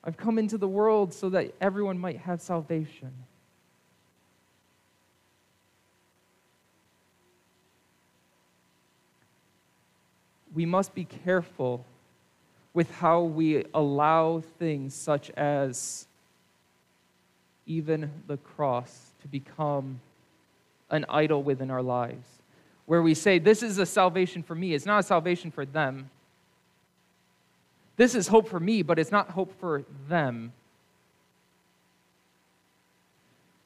I've 0.04 0.18
come 0.18 0.38
into 0.38 0.58
the 0.58 0.68
world 0.68 1.14
so 1.14 1.30
that 1.30 1.54
everyone 1.62 2.00
might 2.00 2.18
have 2.18 2.42
salvation. 2.42 3.14
We 10.54 10.66
must 10.66 10.94
be 10.94 11.06
careful 11.06 11.86
with 12.74 12.92
how 12.92 13.22
we 13.22 13.64
allow 13.74 14.42
things 14.60 14.94
such 14.94 15.30
as 15.32 16.08
even 17.66 18.12
the 18.28 18.36
cross 18.38 19.12
to 19.22 19.30
become 19.30 20.02
an 20.90 21.06
idol 21.08 21.42
within 21.42 21.72
our 21.72 21.82
lives. 21.82 22.41
Where 22.86 23.02
we 23.02 23.14
say, 23.14 23.40
This 23.40 23.64
is 23.64 23.78
a 23.78 23.86
salvation 23.86 24.44
for 24.44 24.56
me, 24.56 24.74
it's 24.74 24.86
not 24.86 25.00
a 25.00 25.04
salvation 25.04 25.52
for 25.52 25.66
them. 25.66 26.10
This 27.98 28.16
is 28.16 28.28
hope 28.28 28.48
for 28.48 28.60
me, 28.60 28.82
but 28.82 28.98
it's 28.98 29.12
not 29.12 29.30
hope 29.30 29.54
for 29.60 29.84
them. 30.08 30.54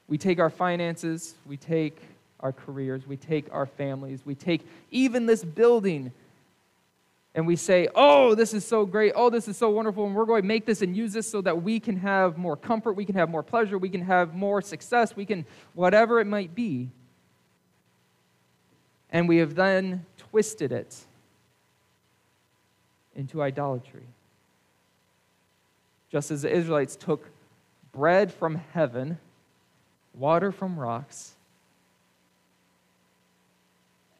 We 0.08 0.18
take 0.18 0.38
our 0.38 0.50
finances, 0.50 1.34
we 1.46 1.56
take 1.56 2.00
our 2.40 2.52
careers, 2.52 3.06
we 3.06 3.16
take 3.16 3.46
our 3.52 3.66
families, 3.66 4.20
we 4.24 4.34
take 4.34 4.66
even 4.90 5.26
this 5.26 5.42
building 5.42 6.12
and 7.34 7.46
we 7.46 7.54
say, 7.54 7.86
oh, 7.94 8.34
this 8.34 8.54
is 8.54 8.64
so 8.64 8.86
great, 8.86 9.12
oh, 9.14 9.28
this 9.28 9.46
is 9.46 9.58
so 9.58 9.68
wonderful, 9.68 10.06
and 10.06 10.14
we're 10.14 10.24
going 10.24 10.40
to 10.40 10.48
make 10.48 10.64
this 10.64 10.80
and 10.80 10.96
use 10.96 11.12
this 11.12 11.30
so 11.30 11.42
that 11.42 11.62
we 11.62 11.78
can 11.78 11.96
have 11.98 12.38
more 12.38 12.56
comfort, 12.56 12.94
we 12.94 13.04
can 13.04 13.14
have 13.14 13.28
more 13.28 13.42
pleasure, 13.42 13.76
we 13.76 13.90
can 13.90 14.00
have 14.00 14.34
more 14.34 14.62
success, 14.62 15.14
we 15.14 15.26
can, 15.26 15.44
whatever 15.74 16.18
it 16.18 16.26
might 16.26 16.54
be. 16.54 16.88
And 19.16 19.26
we 19.30 19.38
have 19.38 19.54
then 19.54 20.04
twisted 20.18 20.72
it 20.72 20.94
into 23.14 23.40
idolatry. 23.40 24.02
Just 26.12 26.30
as 26.30 26.42
the 26.42 26.54
Israelites 26.54 26.96
took 26.96 27.30
bread 27.92 28.30
from 28.30 28.56
heaven, 28.74 29.16
water 30.12 30.52
from 30.52 30.78
rocks, 30.78 31.32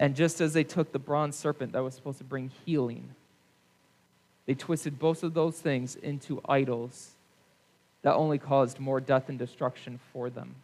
and 0.01 0.17
just 0.17 0.41
as 0.41 0.55
they 0.55 0.65
took 0.65 0.93
the 0.93 0.99
bronze 0.99 1.37
serpent 1.37 1.73
that 1.73 1.85
was 1.85 1.93
supposed 1.93 2.17
to 2.17 2.25
bring 2.25 2.51
healing, 2.65 3.11
they 4.47 4.55
twisted 4.55 4.99
both 4.99 5.23
of 5.23 5.35
those 5.35 5.61
things 5.61 5.97
into 5.97 6.41
idols 6.49 7.11
that 8.01 8.15
only 8.15 8.39
caused 8.39 8.81
more 8.81 9.03
death 9.03 9.29
and 9.29 9.39
destruction 9.39 10.01
for 10.15 10.31
them. 10.31 10.55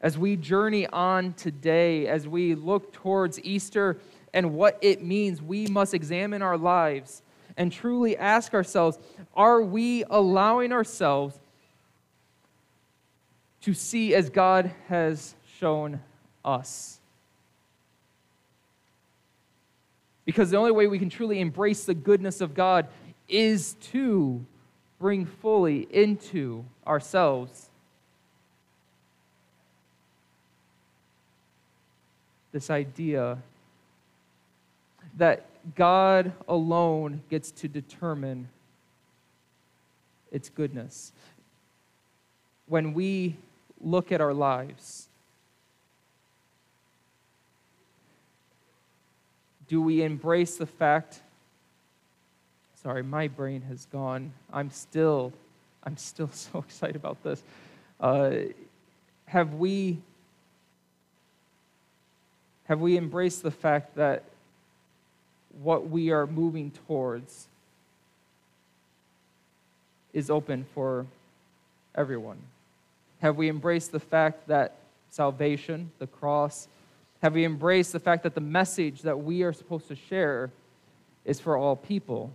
As 0.00 0.16
we 0.16 0.36
journey 0.36 0.86
on 0.86 1.32
today, 1.34 2.06
as 2.06 2.28
we 2.28 2.54
look 2.54 2.92
towards 2.92 3.42
Easter 3.42 3.98
and 4.32 4.54
what 4.54 4.78
it 4.80 5.02
means, 5.02 5.42
we 5.42 5.66
must 5.66 5.92
examine 5.92 6.42
our 6.42 6.56
lives 6.56 7.22
and 7.56 7.72
truly 7.72 8.16
ask 8.16 8.54
ourselves 8.54 8.98
are 9.34 9.60
we 9.60 10.04
allowing 10.08 10.72
ourselves 10.72 11.38
to 13.62 13.74
see 13.74 14.14
as 14.14 14.30
God 14.30 14.70
has 14.86 15.34
shown 15.58 16.00
us. 16.44 17.00
Because 20.24 20.50
the 20.50 20.56
only 20.56 20.70
way 20.70 20.86
we 20.86 20.98
can 20.98 21.10
truly 21.10 21.40
embrace 21.40 21.84
the 21.84 21.94
goodness 21.94 22.40
of 22.40 22.54
God 22.54 22.86
is 23.28 23.74
to 23.92 24.44
bring 25.00 25.26
fully 25.26 25.88
into 25.90 26.64
ourselves 26.86 27.67
this 32.52 32.70
idea 32.70 33.38
that 35.16 35.46
God 35.74 36.32
alone 36.48 37.22
gets 37.28 37.50
to 37.52 37.68
determine 37.68 38.48
its 40.30 40.48
goodness. 40.48 41.12
When 42.66 42.94
we 42.94 43.36
look 43.80 44.12
at 44.12 44.20
our 44.20 44.34
lives, 44.34 45.08
Do 49.68 49.82
we 49.82 50.02
embrace 50.02 50.56
the 50.56 50.66
fact? 50.66 51.20
Sorry, 52.82 53.02
my 53.02 53.28
brain 53.28 53.60
has 53.62 53.84
gone. 53.86 54.32
I'm 54.50 54.70
still, 54.70 55.32
I'm 55.84 55.98
still 55.98 56.30
so 56.32 56.60
excited 56.60 56.96
about 56.96 57.22
this. 57.22 57.42
Uh, 58.00 58.30
have 59.26 59.54
we, 59.54 59.98
have 62.68 62.80
we 62.80 62.98
embraced 62.98 63.42
the 63.42 63.50
fact 63.50 63.96
that 63.96 64.22
what 65.62 65.88
we 65.88 66.10
are 66.10 66.26
moving 66.26 66.70
towards 66.86 67.48
is 70.12 70.28
open 70.28 70.66
for 70.74 71.06
everyone? 71.94 72.36
Have 73.20 73.36
we 73.36 73.48
embraced 73.48 73.90
the 73.90 74.00
fact 74.00 74.46
that 74.48 74.76
salvation, 75.10 75.90
the 75.98 76.06
cross, 76.06 76.68
have 77.22 77.34
we 77.34 77.44
embraced 77.44 77.92
the 77.92 78.00
fact 78.00 78.22
that 78.22 78.34
the 78.34 78.40
message 78.40 79.02
that 79.02 79.18
we 79.18 79.42
are 79.42 79.52
supposed 79.52 79.88
to 79.88 79.96
share 79.96 80.50
is 81.24 81.40
for 81.40 81.56
all 81.56 81.74
people, 81.74 82.30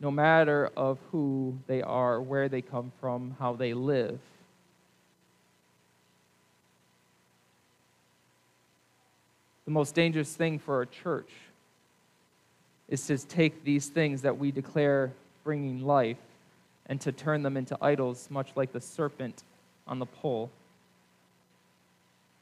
no 0.00 0.10
matter 0.10 0.70
of 0.76 0.98
who 1.12 1.56
they 1.68 1.82
are, 1.82 2.20
where 2.20 2.48
they 2.48 2.60
come 2.60 2.90
from, 3.00 3.36
how 3.38 3.54
they 3.54 3.74
live? 3.74 4.18
The 9.66 9.72
most 9.72 9.94
dangerous 9.94 10.32
thing 10.32 10.58
for 10.58 10.80
a 10.80 10.86
church 10.86 11.30
is 12.88 13.06
to 13.08 13.18
take 13.18 13.64
these 13.64 13.88
things 13.88 14.22
that 14.22 14.38
we 14.38 14.50
declare 14.50 15.12
bringing 15.44 15.84
life 15.84 16.16
and 16.86 17.00
to 17.02 17.12
turn 17.12 17.42
them 17.42 17.56
into 17.56 17.76
idols, 17.82 18.28
much 18.30 18.50
like 18.54 18.72
the 18.72 18.80
serpent 18.80 19.42
on 19.86 19.98
the 19.98 20.06
pole 20.06 20.50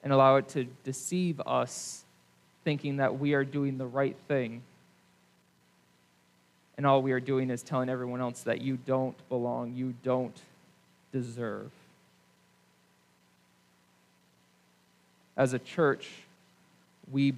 and 0.04 0.12
allow 0.12 0.36
it 0.36 0.48
to 0.50 0.64
deceive 0.84 1.40
us, 1.46 2.04
thinking 2.62 2.98
that 2.98 3.18
we 3.18 3.32
are 3.32 3.44
doing 3.44 3.78
the 3.78 3.86
right 3.86 4.16
thing. 4.28 4.62
And 6.76 6.86
all 6.86 7.00
we 7.00 7.12
are 7.12 7.20
doing 7.20 7.48
is 7.48 7.62
telling 7.62 7.88
everyone 7.88 8.20
else 8.20 8.42
that 8.42 8.60
you 8.60 8.76
don't 8.76 9.16
belong, 9.30 9.72
you 9.74 9.94
don't 10.02 10.38
deserve. 11.10 11.70
As 15.36 15.54
a 15.54 15.58
church, 15.58 16.10
we, 17.10 17.32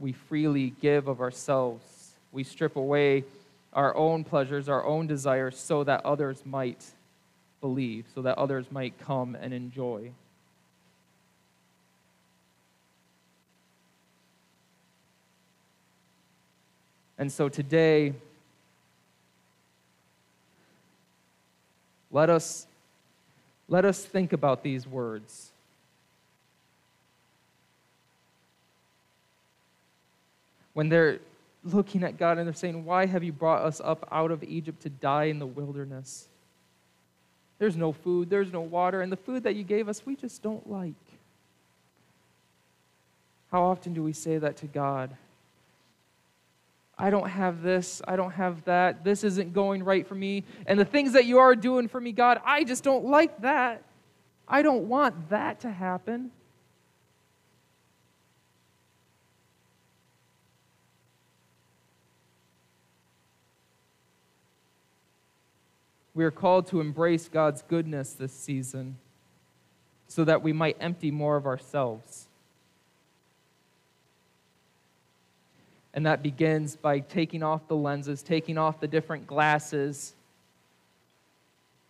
we 0.00 0.12
freely 0.12 0.74
give 0.80 1.08
of 1.08 1.20
ourselves. 1.20 2.12
We 2.32 2.44
strip 2.44 2.76
away 2.76 3.24
our 3.72 3.94
own 3.96 4.24
pleasures, 4.24 4.68
our 4.68 4.84
own 4.84 5.06
desires, 5.06 5.58
so 5.58 5.84
that 5.84 6.04
others 6.04 6.42
might 6.44 6.84
believe, 7.60 8.06
so 8.14 8.22
that 8.22 8.36
others 8.36 8.66
might 8.70 8.98
come 8.98 9.34
and 9.34 9.54
enjoy. 9.54 10.10
And 17.18 17.30
so 17.30 17.48
today, 17.48 18.14
let 22.10 22.28
us, 22.28 22.66
let 23.68 23.84
us 23.84 24.04
think 24.04 24.32
about 24.32 24.64
these 24.64 24.88
words. 24.88 25.51
When 30.74 30.88
they're 30.88 31.18
looking 31.64 32.02
at 32.02 32.18
God 32.18 32.38
and 32.38 32.46
they're 32.46 32.54
saying, 32.54 32.84
Why 32.84 33.06
have 33.06 33.22
you 33.22 33.32
brought 33.32 33.64
us 33.64 33.80
up 33.82 34.08
out 34.10 34.30
of 34.30 34.42
Egypt 34.42 34.82
to 34.82 34.90
die 34.90 35.24
in 35.24 35.38
the 35.38 35.46
wilderness? 35.46 36.28
There's 37.58 37.76
no 37.76 37.92
food, 37.92 38.28
there's 38.28 38.52
no 38.52 38.60
water, 38.60 39.02
and 39.02 39.12
the 39.12 39.16
food 39.16 39.44
that 39.44 39.54
you 39.54 39.62
gave 39.62 39.88
us, 39.88 40.04
we 40.04 40.16
just 40.16 40.42
don't 40.42 40.68
like. 40.68 40.94
How 43.52 43.62
often 43.62 43.94
do 43.94 44.02
we 44.02 44.12
say 44.12 44.38
that 44.38 44.56
to 44.58 44.66
God? 44.66 45.14
I 46.98 47.10
don't 47.10 47.28
have 47.28 47.62
this, 47.62 48.02
I 48.06 48.16
don't 48.16 48.32
have 48.32 48.64
that, 48.64 49.04
this 49.04 49.24
isn't 49.24 49.52
going 49.52 49.84
right 49.84 50.06
for 50.06 50.14
me. 50.14 50.44
And 50.66 50.78
the 50.78 50.84
things 50.84 51.12
that 51.12 51.24
you 51.24 51.38
are 51.38 51.54
doing 51.54 51.86
for 51.86 52.00
me, 52.00 52.12
God, 52.12 52.40
I 52.44 52.64
just 52.64 52.82
don't 52.82 53.04
like 53.04 53.42
that. 53.42 53.82
I 54.48 54.62
don't 54.62 54.88
want 54.88 55.30
that 55.30 55.60
to 55.60 55.70
happen. 55.70 56.30
We 66.14 66.24
are 66.24 66.30
called 66.30 66.66
to 66.68 66.80
embrace 66.80 67.28
God's 67.28 67.62
goodness 67.62 68.12
this 68.12 68.32
season 68.32 68.96
so 70.08 70.24
that 70.24 70.42
we 70.42 70.52
might 70.52 70.76
empty 70.78 71.10
more 71.10 71.36
of 71.36 71.46
ourselves. 71.46 72.26
And 75.94 76.06
that 76.06 76.22
begins 76.22 76.76
by 76.76 77.00
taking 77.00 77.42
off 77.42 77.66
the 77.68 77.76
lenses, 77.76 78.22
taking 78.22 78.58
off 78.58 78.80
the 78.80 78.88
different 78.88 79.26
glasses 79.26 80.14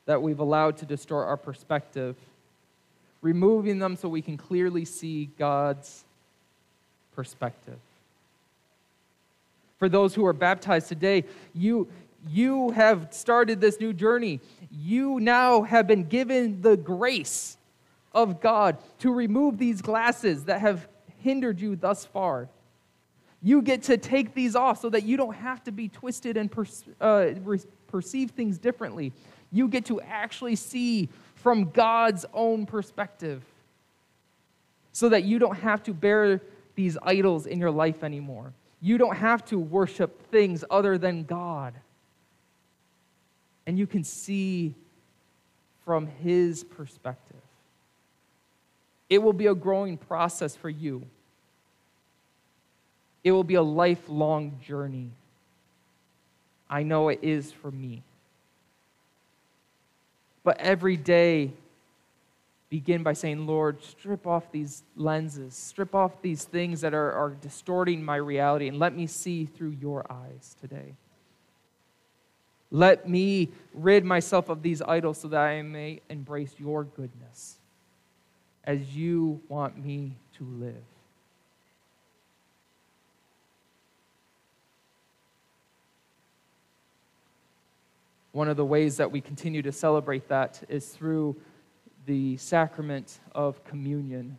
that 0.07 0.21
we've 0.21 0.41
allowed 0.41 0.76
to 0.79 0.87
distort 0.87 1.29
our 1.29 1.37
perspective, 1.37 2.17
removing 3.21 3.79
them 3.79 3.97
so 3.97 4.09
we 4.09 4.23
can 4.23 4.37
clearly 4.37 4.85
see 4.85 5.31
God's 5.38 6.05
perspective. 7.14 7.79
For 9.79 9.88
those 9.88 10.14
who 10.14 10.25
are 10.26 10.33
baptized 10.33 10.88
today, 10.88 11.25
you, 11.55 11.88
you 12.29 12.71
have 12.71 13.09
started 13.11 13.61
this 13.61 13.81
new 13.81 13.93
journey. 13.93 14.41
You 14.71 15.21
now 15.21 15.62
have 15.62 15.87
been 15.87 16.05
given 16.05 16.62
the 16.62 16.76
grace 16.76 17.57
of 18.14 18.41
God 18.41 18.79
to 19.00 19.12
remove 19.12 19.59
these 19.59 19.83
glasses 19.83 20.45
that 20.45 20.61
have 20.61 20.87
hindered 21.21 21.61
you 21.61 21.76
thus 21.76 22.05
far. 22.05 22.49
You 23.43 23.61
get 23.61 23.85
to 23.85 23.97
take 23.97 24.35
these 24.35 24.55
off 24.55 24.81
so 24.81 24.91
that 24.91 25.02
you 25.02 25.17
don't 25.17 25.35
have 25.35 25.64
to 25.64 25.73
be 25.73 25.88
twisted 25.88 26.37
and 26.37 26.50
uh, 27.00 27.31
perceive 27.88 28.31
things 28.31 28.59
differently. 28.59 29.12
You 29.50 29.67
get 29.69 29.87
to 29.87 30.00
actually 30.00 30.57
see 30.57 31.09
from 31.35 31.71
God's 31.71 32.25
own 32.33 32.67
perspective 32.67 33.43
so 34.93 35.09
that 35.09 35.25
you 35.25 35.38
don't 35.38 35.57
have 35.57 35.83
to 35.85 35.93
bear 35.93 36.41
these 36.76 36.97
idols 37.02 37.47
in 37.47 37.59
your 37.59 37.71
life 37.71 38.05
anymore. 38.05 38.52
You 38.81 38.97
don't 38.97 39.17
have 39.17 39.45
to 39.47 39.59
worship 39.59 40.31
things 40.31 40.64
other 40.71 40.99
than 40.99 41.25
God 41.25 41.75
and 43.66 43.78
you 43.78 43.87
can 43.87 44.04
see 44.04 44.75
from 45.85 46.07
his 46.07 46.64
perspective. 46.64 47.37
It 49.09 49.23
will 49.23 49.33
be 49.33 49.47
a 49.47 49.54
growing 49.54 49.97
process 49.97 50.57
for 50.57 50.71
you. 50.71 51.02
It 53.25 53.33
will 53.33 53.45
be 53.45 53.54
a 53.54 53.62
lifelong 53.62 54.59
journey. 54.64 55.11
I 56.69 56.82
know 56.82 57.08
it 57.08 57.19
is 57.23 57.52
for 57.52 57.71
me. 57.71 58.02
But 60.45 60.58
every 60.58 60.97
day, 60.97 61.52
begin 62.71 63.02
by 63.02 63.13
saying, 63.13 63.47
Lord, 63.47 63.82
strip 63.84 64.26
off 64.26 64.50
these 64.50 64.82
lenses, 64.97 65.54
strip 65.54 65.95
off 65.95 66.23
these 66.23 66.45
things 66.45 66.80
that 66.80 66.95
are, 66.95 67.13
are 67.13 67.37
distorting 67.43 68.02
my 68.02 68.17
reality, 68.17 68.67
and 68.67 68.78
let 68.78 68.97
me 68.97 69.06
see 69.06 69.45
through 69.45 69.76
your 69.78 70.10
eyes 70.10 70.56
today. 70.60 70.95
Let 72.75 73.06
me 73.06 73.50
rid 73.75 74.02
myself 74.02 74.49
of 74.49 74.63
these 74.63 74.80
idols 74.80 75.21
so 75.21 75.28
that 75.28 75.41
I 75.41 75.61
may 75.61 76.00
embrace 76.08 76.54
your 76.58 76.85
goodness 76.85 77.56
as 78.65 78.97
you 78.97 79.43
want 79.49 79.76
me 79.85 80.17
to 80.39 80.45
live. 80.45 80.75
One 88.32 88.49
of 88.49 88.56
the 88.56 88.65
ways 88.65 88.97
that 88.97 89.13
we 89.13 89.21
continue 89.21 89.61
to 89.61 89.73
celebrate 89.73 90.28
that 90.28 90.63
is 90.71 90.89
through 90.89 91.37
the 92.06 92.39
sacrament 92.39 93.21
of 93.35 93.63
communion. 93.65 94.39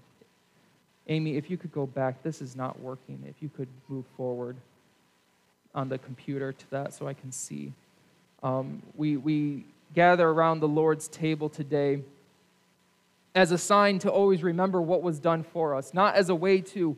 Amy, 1.07 1.37
if 1.37 1.51
you 1.51 1.57
could 1.57 1.71
go 1.71 1.85
back, 1.85 2.23
this 2.23 2.41
is 2.41 2.55
not 2.55 2.79
working. 2.79 3.23
If 3.29 3.43
you 3.43 3.49
could 3.49 3.67
move 3.87 4.05
forward 4.17 4.55
on 5.75 5.89
the 5.89 5.99
computer 5.99 6.51
to 6.51 6.71
that 6.71 6.95
so 6.95 7.07
I 7.07 7.13
can 7.13 7.31
see. 7.31 7.73
Um, 8.43 8.83
we, 8.95 9.15
we 9.15 9.65
gather 9.93 10.27
around 10.27 10.59
the 10.59 10.67
Lord's 10.67 11.07
table 11.07 11.47
today 11.47 12.01
as 13.35 13.51
a 13.51 13.57
sign 13.57 13.99
to 13.99 14.11
always 14.11 14.43
remember 14.43 14.81
what 14.81 15.01
was 15.01 15.17
done 15.17 15.43
for 15.43 15.73
us, 15.73 15.93
not 15.93 16.15
as 16.15 16.29
a 16.29 16.35
way 16.35 16.59
to, 16.59 16.97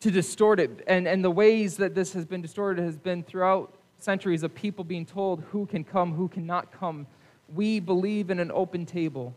to 0.00 0.10
distort 0.10 0.58
it. 0.58 0.82
And, 0.86 1.06
and 1.06 1.22
the 1.22 1.30
ways 1.30 1.76
that 1.76 1.94
this 1.94 2.14
has 2.14 2.24
been 2.24 2.40
distorted 2.40 2.82
has 2.82 2.96
been 2.96 3.22
throughout 3.22 3.74
centuries 3.98 4.42
of 4.42 4.54
people 4.54 4.82
being 4.82 5.04
told 5.04 5.42
who 5.50 5.66
can 5.66 5.84
come, 5.84 6.14
who 6.14 6.26
cannot 6.26 6.72
come. 6.72 7.06
We 7.54 7.80
believe 7.80 8.30
in 8.30 8.40
an 8.40 8.50
open 8.50 8.86
table 8.86 9.34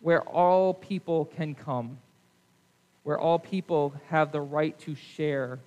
where 0.00 0.22
all 0.22 0.72
people 0.72 1.26
can 1.26 1.54
come, 1.54 1.98
where 3.02 3.18
all 3.18 3.38
people 3.38 3.92
have 4.08 4.32
the 4.32 4.40
right 4.40 4.78
to 4.80 4.94
share 4.94 5.58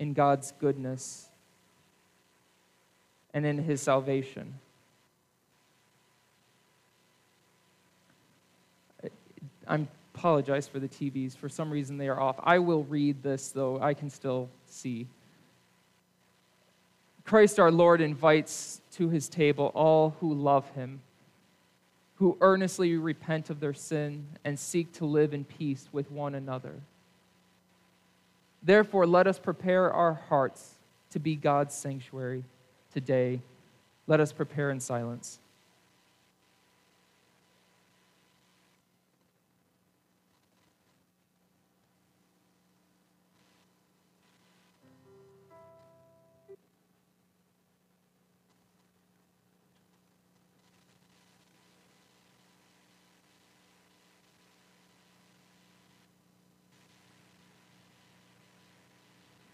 in 0.00 0.12
God's 0.12 0.52
goodness 0.58 1.27
and 3.34 3.44
in 3.46 3.58
his 3.58 3.80
salvation. 3.80 4.54
I 9.66 9.86
apologize 10.14 10.66
for 10.66 10.78
the 10.80 10.88
TVs. 10.88 11.36
For 11.36 11.48
some 11.48 11.70
reason, 11.70 11.98
they 11.98 12.08
are 12.08 12.18
off. 12.18 12.36
I 12.42 12.58
will 12.58 12.84
read 12.84 13.22
this, 13.22 13.50
though 13.50 13.80
I 13.80 13.94
can 13.94 14.10
still 14.10 14.48
see. 14.66 15.06
Christ 17.24 17.60
our 17.60 17.70
Lord 17.70 18.00
invites 18.00 18.80
to 18.92 19.10
his 19.10 19.28
table 19.28 19.70
all 19.74 20.16
who 20.20 20.32
love 20.32 20.68
him, 20.70 21.00
who 22.16 22.38
earnestly 22.40 22.96
repent 22.96 23.50
of 23.50 23.60
their 23.60 23.74
sin 23.74 24.26
and 24.44 24.58
seek 24.58 24.90
to 24.94 25.04
live 25.04 25.34
in 25.34 25.44
peace 25.44 25.88
with 25.92 26.10
one 26.10 26.34
another. 26.34 26.74
Therefore, 28.62 29.06
let 29.06 29.26
us 29.26 29.38
prepare 29.38 29.92
our 29.92 30.14
hearts 30.14 30.74
to 31.10 31.20
be 31.20 31.36
God's 31.36 31.74
sanctuary 31.74 32.44
today. 32.92 33.40
Let 34.06 34.20
us 34.20 34.32
prepare 34.32 34.70
in 34.70 34.80
silence. 34.80 35.38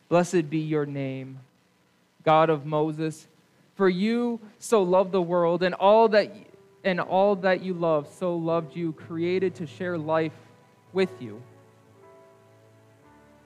Blessed 0.09 0.49
be 0.49 0.59
your 0.59 0.87
name, 0.87 1.41
God 2.25 2.51
of 2.51 2.67
Moses. 2.67 3.27
For 3.75 3.89
you 3.89 4.41
so 4.59 4.83
loved 4.83 5.13
the 5.13 5.23
world, 5.23 5.63
and 5.63 5.75
all 5.75 6.09
that 6.09 6.33
and 6.85 7.01
all 7.01 7.35
that 7.37 7.63
you 7.63 7.75
love 7.75 8.09
so 8.09 8.37
loved 8.37 8.77
you, 8.77 8.93
created 8.93 9.55
to 9.57 9.67
share 9.67 9.97
life 9.97 10.33
with 10.93 11.11
you. 11.21 11.43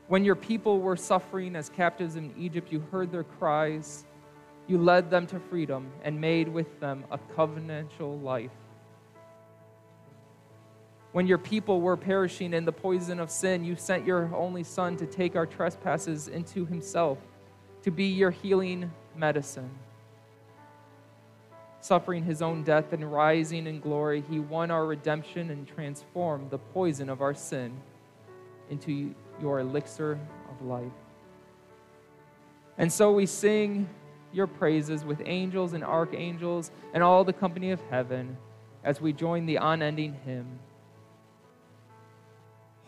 When 0.09 0.25
your 0.25 0.35
people 0.35 0.81
were 0.81 0.97
suffering 0.97 1.55
as 1.55 1.69
captives 1.69 2.17
in 2.17 2.35
Egypt, 2.37 2.73
you 2.73 2.81
heard 2.91 3.13
their 3.13 3.25
cries. 3.25 4.05
You 4.67 4.79
led 4.79 5.11
them 5.11 5.27
to 5.29 5.39
freedom 5.39 5.91
and 6.03 6.21
made 6.21 6.49
with 6.49 6.81
them 6.81 7.05
a 7.11 7.19
covenantal 7.19 8.23
life. 8.23 8.51
When 11.13 11.27
your 11.27 11.39
people 11.39 11.81
were 11.81 11.97
perishing 11.97 12.53
in 12.53 12.65
the 12.65 12.73
poison 12.73 13.21
of 13.21 13.31
sin, 13.31 13.65
you 13.65 13.77
sent 13.77 14.07
your 14.07 14.35
only 14.35 14.63
Son 14.63 14.97
to 14.97 15.07
take 15.07 15.37
our 15.37 15.47
trespasses 15.47 16.29
into 16.29 16.67
Himself, 16.67 17.19
to 17.89 17.93
be 17.93 18.07
your 18.07 18.31
healing 18.31 18.93
medicine 19.17 19.71
suffering 21.81 22.23
his 22.23 22.43
own 22.43 22.63
death 22.63 22.93
and 22.93 23.11
rising 23.11 23.67
in 23.67 23.81
glory, 23.81 24.23
he 24.29 24.39
won 24.39 24.71
our 24.71 24.85
redemption 24.85 25.51
and 25.51 25.67
transformed 25.67 26.51
the 26.51 26.59
poison 26.59 27.09
of 27.09 27.23
our 27.23 27.33
sin 27.33 27.75
into 28.69 29.15
your 29.41 29.61
elixir 29.61 30.19
of 30.51 30.67
life. 30.67 30.93
And 32.77 32.93
so 32.93 33.13
we 33.13 33.25
sing 33.25 33.89
your 34.35 34.47
praises 34.47 35.03
with 35.03 35.23
angels 35.25 35.73
and 35.73 35.83
archangels 35.83 36.71
and 36.93 37.03
all 37.03 37.25
the 37.25 37.33
company 37.33 37.71
of 37.71 37.81
heaven 37.89 38.37
as 38.85 39.01
we 39.01 39.15
join 39.15 39.47
the 39.47 39.57
unending 39.57 40.15
hymn. 40.27 40.59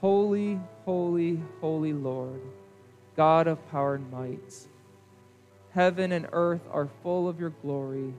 Holy, 0.00 0.60
holy, 0.84 1.40
holy 1.62 1.94
Lord, 1.94 2.42
God 3.16 3.46
of 3.46 3.66
power 3.70 3.94
and 3.94 4.10
might. 4.10 4.68
Heaven 5.72 6.10
and 6.12 6.26
earth 6.32 6.62
are 6.70 6.88
full 7.02 7.28
of 7.28 7.38
your 7.38 7.50
glory. 7.50 8.14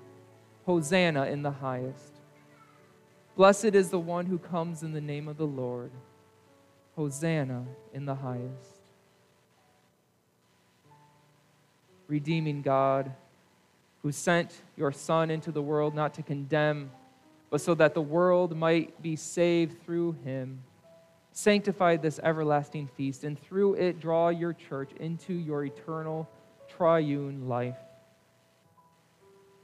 Hosanna 0.65 1.25
in 1.25 1.41
the 1.41 1.51
highest. 1.51 2.13
Blessed 3.35 3.75
is 3.75 3.89
the 3.89 3.99
one 3.99 4.25
who 4.25 4.37
comes 4.37 4.83
in 4.83 4.93
the 4.93 5.01
name 5.01 5.27
of 5.27 5.37
the 5.37 5.47
Lord. 5.47 5.91
Hosanna 6.95 7.65
in 7.93 8.05
the 8.05 8.15
highest. 8.15 8.81
Redeeming 12.07 12.61
God, 12.61 13.11
who 14.01 14.11
sent 14.11 14.61
your 14.75 14.91
Son 14.91 15.29
into 15.29 15.51
the 15.51 15.61
world 15.61 15.95
not 15.95 16.13
to 16.15 16.23
condemn, 16.23 16.91
but 17.49 17.61
so 17.61 17.73
that 17.75 17.93
the 17.93 18.01
world 18.01 18.55
might 18.55 19.01
be 19.01 19.15
saved 19.15 19.81
through 19.83 20.13
him. 20.23 20.63
Sanctify 21.33 21.97
this 21.97 22.19
everlasting 22.23 22.87
feast, 22.87 23.23
and 23.23 23.39
through 23.41 23.75
it 23.75 23.99
draw 23.99 24.29
your 24.29 24.53
church 24.53 24.91
into 24.99 25.33
your 25.33 25.65
eternal 25.65 26.29
triune 26.81 27.47
life. 27.47 27.77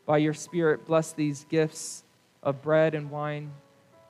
By 0.06 0.20
your 0.20 0.36
Spirit, 0.36 0.86
bless 0.86 1.14
these 1.14 1.48
gifts 1.50 2.04
of 2.44 2.62
bread 2.62 2.94
and 2.94 3.10
wine, 3.10 3.54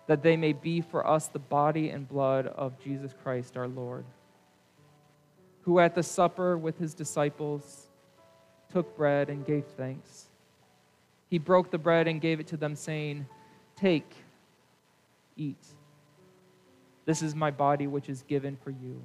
that 0.08 0.24
they 0.24 0.36
may 0.36 0.52
be 0.52 0.82
for 0.82 1.08
us 1.08 1.30
the 1.30 1.40
body 1.40 1.90
and 1.90 2.06
blood 2.06 2.48
of 2.48 2.78
Jesus 2.84 3.14
Christ 3.24 3.56
our 3.56 3.70
Lord, 3.70 4.04
who 5.62 5.80
at 5.80 5.96
the 5.96 6.04
supper 6.04 6.58
with 6.58 6.78
his 6.80 6.94
disciples 6.94 7.88
took 8.74 8.98
bread 8.98 9.30
and 9.30 9.46
gave 9.46 9.64
thanks. 9.78 10.26
He 11.30 11.38
broke 11.38 11.72
the 11.72 11.78
bread 11.78 12.10
and 12.10 12.20
gave 12.20 12.42
it 12.42 12.48
to 12.48 12.58
them, 12.58 12.76
saying, 12.76 13.26
Take, 13.78 14.16
eat. 15.38 15.66
This 17.06 17.22
is 17.22 17.34
my 17.34 17.52
body, 17.52 17.88
which 17.88 18.10
is 18.10 18.24
given 18.24 18.58
for 18.58 18.72
you. 18.72 19.02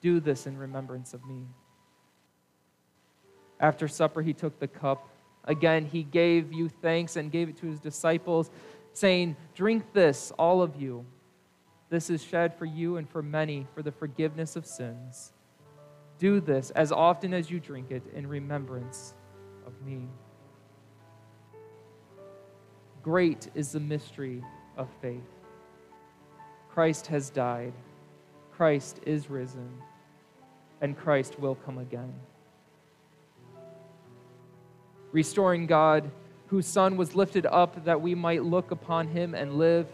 Do 0.00 0.18
this 0.18 0.46
in 0.46 0.56
remembrance 0.56 1.12
of 1.12 1.26
me. 1.26 1.44
After 3.60 3.88
supper, 3.88 4.22
he 4.22 4.32
took 4.32 4.58
the 4.58 4.68
cup. 4.68 5.08
Again, 5.44 5.86
he 5.86 6.02
gave 6.02 6.52
you 6.52 6.68
thanks 6.68 7.16
and 7.16 7.30
gave 7.30 7.48
it 7.48 7.56
to 7.58 7.66
his 7.66 7.80
disciples, 7.80 8.50
saying, 8.92 9.36
Drink 9.54 9.92
this, 9.92 10.32
all 10.38 10.62
of 10.62 10.80
you. 10.80 11.04
This 11.90 12.10
is 12.10 12.22
shed 12.22 12.56
for 12.58 12.64
you 12.64 12.96
and 12.96 13.08
for 13.08 13.22
many 13.22 13.66
for 13.74 13.82
the 13.82 13.92
forgiveness 13.92 14.56
of 14.56 14.66
sins. 14.66 15.32
Do 16.18 16.40
this 16.40 16.70
as 16.70 16.92
often 16.92 17.34
as 17.34 17.50
you 17.50 17.60
drink 17.60 17.90
it 17.90 18.02
in 18.14 18.26
remembrance 18.26 19.14
of 19.66 19.80
me. 19.82 20.08
Great 23.02 23.50
is 23.54 23.72
the 23.72 23.80
mystery 23.80 24.42
of 24.76 24.88
faith. 25.02 25.20
Christ 26.70 27.06
has 27.08 27.30
died, 27.30 27.74
Christ 28.52 29.00
is 29.06 29.28
risen, 29.28 29.70
and 30.80 30.96
Christ 30.96 31.38
will 31.38 31.54
come 31.54 31.78
again 31.78 32.14
restoring 35.14 35.66
God, 35.66 36.10
whose 36.48 36.66
Son 36.66 36.96
was 36.96 37.14
lifted 37.14 37.46
up 37.46 37.84
that 37.84 38.00
we 38.00 38.16
might 38.16 38.44
look 38.44 38.72
upon 38.72 39.06
him 39.06 39.32
and 39.32 39.54
live. 39.54 39.86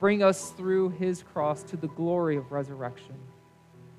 Bring 0.00 0.22
us 0.22 0.50
through 0.50 0.90
his 0.90 1.22
cross 1.22 1.62
to 1.64 1.76
the 1.76 1.88
glory 1.88 2.36
of 2.36 2.50
resurrection. 2.50 3.16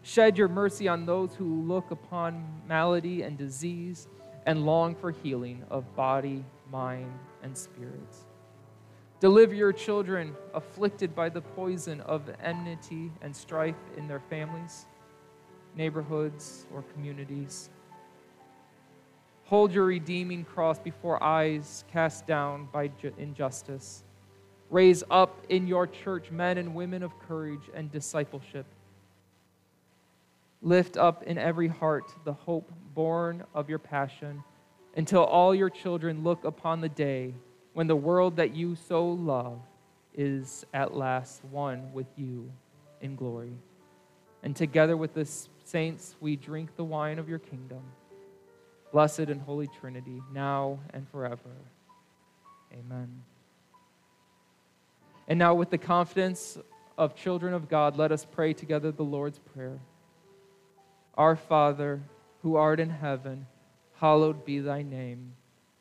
Shed 0.01 0.37
your 0.37 0.47
mercy 0.47 0.87
on 0.87 1.05
those 1.05 1.35
who 1.35 1.61
look 1.61 1.91
upon 1.91 2.61
malady 2.67 3.21
and 3.21 3.37
disease 3.37 4.07
and 4.47 4.65
long 4.65 4.95
for 4.95 5.11
healing 5.11 5.63
of 5.69 5.95
body, 5.95 6.43
mind, 6.71 7.19
and 7.43 7.55
spirit. 7.55 8.15
Deliver 9.19 9.53
your 9.53 9.73
children 9.73 10.35
afflicted 10.55 11.15
by 11.15 11.29
the 11.29 11.41
poison 11.41 12.01
of 12.01 12.29
enmity 12.43 13.11
and 13.21 13.35
strife 13.35 13.75
in 13.95 14.07
their 14.07 14.19
families, 14.19 14.85
neighborhoods, 15.75 16.65
or 16.73 16.81
communities. 16.93 17.69
Hold 19.45 19.73
your 19.73 19.85
redeeming 19.85 20.43
cross 20.43 20.79
before 20.79 21.21
eyes 21.21 21.83
cast 21.91 22.25
down 22.25 22.67
by 22.73 22.89
injustice. 23.19 24.03
Raise 24.71 25.03
up 25.11 25.45
in 25.49 25.67
your 25.67 25.85
church 25.85 26.31
men 26.31 26.57
and 26.57 26.73
women 26.73 27.03
of 27.03 27.17
courage 27.19 27.69
and 27.75 27.91
discipleship. 27.91 28.65
Lift 30.63 30.97
up 30.97 31.21
in 31.23 31.37
every 31.37 31.67
heart 31.67 32.11
the 32.23 32.33
hope 32.33 32.71
born 32.95 33.43
of 33.53 33.69
your 33.69 33.77
passion 33.77 34.43
until 34.97 35.23
all 35.23 35.53
your 35.53 35.69
children 35.69 36.23
look 36.23 36.43
upon 36.43 36.81
the 36.81 36.89
day 36.89 37.35
when 37.73 37.85
the 37.85 37.95
world 37.95 38.37
that 38.37 38.55
you 38.55 38.75
so 38.75 39.07
love 39.07 39.59
is 40.15 40.65
at 40.73 40.95
last 40.95 41.45
one 41.45 41.93
with 41.93 42.07
you 42.15 42.51
in 42.99 43.15
glory. 43.15 43.53
And 44.41 44.55
together 44.55 44.97
with 44.97 45.13
the 45.13 45.29
saints, 45.65 46.15
we 46.19 46.35
drink 46.35 46.75
the 46.75 46.83
wine 46.83 47.19
of 47.19 47.29
your 47.29 47.39
kingdom 47.39 47.83
blessed 48.95 49.27
and 49.27 49.41
holy 49.41 49.67
Trinity, 49.67 50.23
now 50.31 50.79
and 50.93 51.05
forever. 51.09 51.51
Amen. 52.71 53.23
And 55.27 55.37
now, 55.37 55.53
with 55.53 55.69
the 55.69 55.77
confidence 55.77 56.57
of 56.97 57.13
children 57.13 57.53
of 57.53 57.67
God, 57.67 57.97
let 57.97 58.13
us 58.13 58.25
pray 58.25 58.53
together 58.53 58.93
the 58.93 59.03
Lord's 59.03 59.37
Prayer. 59.37 59.81
Our 61.15 61.35
Father, 61.35 62.03
who 62.41 62.55
art 62.55 62.79
in 62.79 62.89
heaven, 62.89 63.47
hallowed 63.95 64.45
be 64.45 64.59
thy 64.59 64.81
name. 64.81 65.33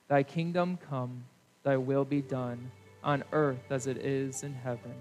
Thy 0.08 0.24
kingdom 0.24 0.76
come, 0.90 1.24
thy 1.62 1.76
will 1.76 2.04
be 2.04 2.20
done, 2.20 2.72
on 3.04 3.22
earth 3.30 3.70
as 3.70 3.86
it 3.86 3.98
is 3.98 4.42
in 4.42 4.54
heaven. 4.54 4.94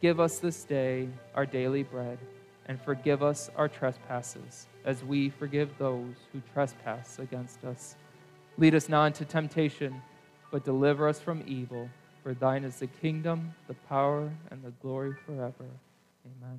Give 0.00 0.20
us 0.20 0.38
this 0.38 0.62
day 0.62 1.08
our 1.34 1.46
daily 1.46 1.82
bread, 1.82 2.20
and 2.66 2.80
forgive 2.80 3.24
us 3.24 3.50
our 3.56 3.66
trespasses 3.66 4.68
as 4.84 5.04
we 5.04 5.30
forgive 5.30 5.70
those 5.78 6.14
who 6.32 6.40
trespass 6.52 7.18
against 7.18 7.64
us. 7.64 7.96
Lead 8.58 8.74
us 8.74 8.88
not 8.88 9.06
into 9.06 9.24
temptation, 9.24 10.00
but 10.50 10.64
deliver 10.64 11.08
us 11.08 11.20
from 11.20 11.42
evil. 11.46 11.88
For 12.22 12.34
thine 12.34 12.64
is 12.64 12.76
the 12.76 12.86
kingdom, 12.86 13.54
the 13.66 13.74
power, 13.88 14.30
and 14.50 14.62
the 14.62 14.70
glory 14.82 15.14
forever. 15.26 15.66
Amen. 16.26 16.58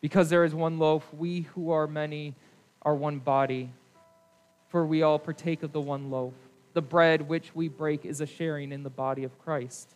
Because 0.00 0.28
there 0.30 0.44
is 0.44 0.54
one 0.54 0.78
loaf, 0.78 1.06
we 1.12 1.42
who 1.54 1.70
are 1.70 1.86
many 1.86 2.34
are 2.82 2.94
one 2.94 3.18
body, 3.18 3.70
for 4.68 4.84
we 4.84 5.02
all 5.02 5.18
partake 5.18 5.62
of 5.62 5.72
the 5.72 5.80
one 5.80 6.10
loaf. 6.10 6.34
The 6.74 6.82
bread 6.82 7.22
which 7.22 7.54
we 7.54 7.68
break 7.68 8.04
is 8.04 8.20
a 8.20 8.26
sharing 8.26 8.70
in 8.72 8.82
the 8.82 8.90
body 8.90 9.24
of 9.24 9.38
Christ. 9.38 9.94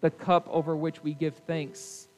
The 0.00 0.10
cup 0.10 0.48
over 0.50 0.74
which 0.74 1.02
we 1.02 1.14
give 1.14 1.36
thanks 1.46 2.08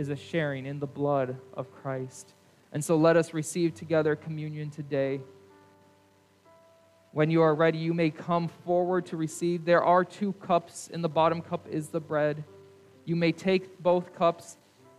is 0.00 0.08
a 0.08 0.16
sharing 0.16 0.64
in 0.64 0.80
the 0.80 0.86
blood 0.86 1.36
of 1.52 1.70
Christ. 1.82 2.32
And 2.72 2.82
so 2.82 2.96
let 2.96 3.18
us 3.18 3.34
receive 3.34 3.74
together 3.74 4.16
communion 4.16 4.70
today. 4.70 5.20
When 7.12 7.30
you 7.30 7.42
are 7.42 7.54
ready, 7.54 7.76
you 7.76 7.92
may 7.92 8.08
come 8.08 8.48
forward 8.48 9.04
to 9.06 9.18
receive. 9.18 9.66
There 9.66 9.84
are 9.84 10.02
two 10.02 10.32
cups. 10.32 10.88
In 10.88 11.02
the 11.02 11.08
bottom 11.10 11.42
cup 11.42 11.68
is 11.68 11.88
the 11.88 12.00
bread. 12.00 12.42
You 13.04 13.14
may 13.14 13.30
take 13.30 13.78
both 13.82 14.14
cups 14.14 14.56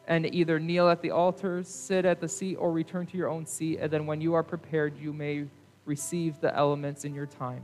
and 0.07 0.31
either 0.35 0.59
kneel 0.59 0.87
at 0.87 1.01
the 1.01 1.09
altar, 1.09 1.63
sit 1.63 2.05
at 2.05 2.21
the 2.21 2.27
seat, 2.27 2.57
or 2.57 2.71
return 2.71 3.07
to 3.07 3.17
your 3.17 3.29
own 3.29 3.47
seat. 3.47 3.79
And 3.81 3.91
then 3.91 4.05
when 4.05 4.21
you 4.21 4.35
are 4.35 4.43
prepared, 4.43 4.95
you 4.99 5.13
may 5.13 5.47
receive 5.85 6.39
the 6.41 6.55
elements 6.55 7.05
in 7.05 7.15
your 7.15 7.25
time. 7.25 7.63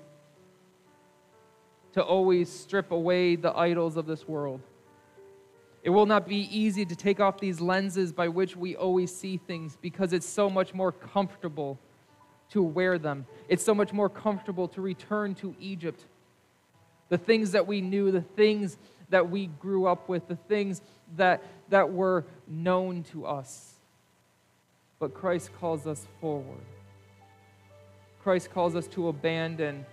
to 1.93 2.03
always 2.03 2.49
strip 2.49 2.91
away 2.91 3.35
the 3.35 3.55
idols 3.55 3.97
of 3.97 4.05
this 4.05 4.27
world. 4.27 4.61
It 5.83 5.89
will 5.89 6.05
not 6.05 6.27
be 6.27 6.47
easy 6.55 6.85
to 6.85 6.95
take 6.95 7.19
off 7.19 7.39
these 7.39 7.59
lenses 7.59 8.13
by 8.13 8.27
which 8.27 8.55
we 8.55 8.75
always 8.75 9.13
see 9.13 9.37
things 9.37 9.77
because 9.81 10.13
it's 10.13 10.27
so 10.27 10.49
much 10.49 10.73
more 10.73 10.91
comfortable 10.91 11.79
to 12.51 12.61
wear 12.61 12.99
them. 12.99 13.25
It's 13.47 13.63
so 13.63 13.73
much 13.73 13.91
more 13.91 14.09
comfortable 14.09 14.67
to 14.69 14.81
return 14.81 15.33
to 15.35 15.55
Egypt. 15.59 16.05
The 17.09 17.17
things 17.17 17.51
that 17.51 17.65
we 17.65 17.81
knew, 17.81 18.11
the 18.11 18.21
things 18.21 18.77
that 19.09 19.29
we 19.29 19.47
grew 19.47 19.87
up 19.87 20.07
with, 20.07 20.27
the 20.27 20.35
things 20.35 20.81
that, 21.17 21.43
that 21.69 21.91
were 21.91 22.25
known 22.47 23.03
to 23.11 23.25
us. 23.25 23.73
But 24.99 25.13
Christ 25.13 25.49
calls 25.59 25.87
us 25.87 26.05
forward. 26.19 26.61
Christ 28.21 28.51
calls 28.51 28.75
us 28.75 28.87
to 28.89 29.07
abandon 29.07 29.85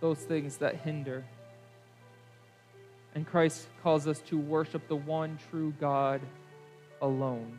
those 0.00 0.18
things 0.18 0.56
that 0.58 0.76
hinder. 0.76 1.24
And 3.14 3.26
Christ 3.26 3.66
calls 3.82 4.06
us 4.06 4.20
to 4.28 4.38
worship 4.38 4.88
the 4.88 4.96
one 4.96 5.38
true 5.50 5.74
God 5.80 6.20
alone 7.02 7.58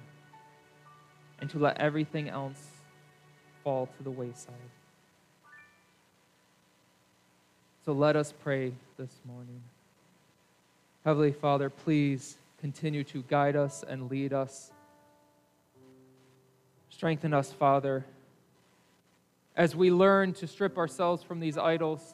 and 1.40 1.50
to 1.50 1.60
let 1.60 1.78
everything 1.78 2.30
else 2.30 2.62
fall 3.64 3.88
to 3.98 4.04
the 4.04 4.12
wayside. 4.12 4.54
So 7.84 7.94
let 7.94 8.16
us 8.16 8.34
pray 8.44 8.74
this 8.98 9.20
morning. 9.26 9.62
Heavenly 11.04 11.32
Father, 11.32 11.70
please 11.70 12.38
continue 12.60 13.04
to 13.06 13.24
guide 13.24 13.56
us 13.56 13.84
and 13.88 14.10
lead 14.10 14.34
us. 14.34 14.72
Strengthen 16.90 17.34
us, 17.34 17.52
Father, 17.52 18.06
as 19.56 19.76
we 19.76 19.90
learn 19.90 20.34
to 20.34 20.46
strip 20.46 20.78
ourselves 20.78 21.24
from 21.24 21.40
these 21.40 21.58
idols. 21.58 22.14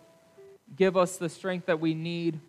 Give 0.75 0.97
us 0.97 1.17
the 1.17 1.29
strength 1.29 1.65
that 1.67 1.79
we 1.79 1.93
need 1.93 2.39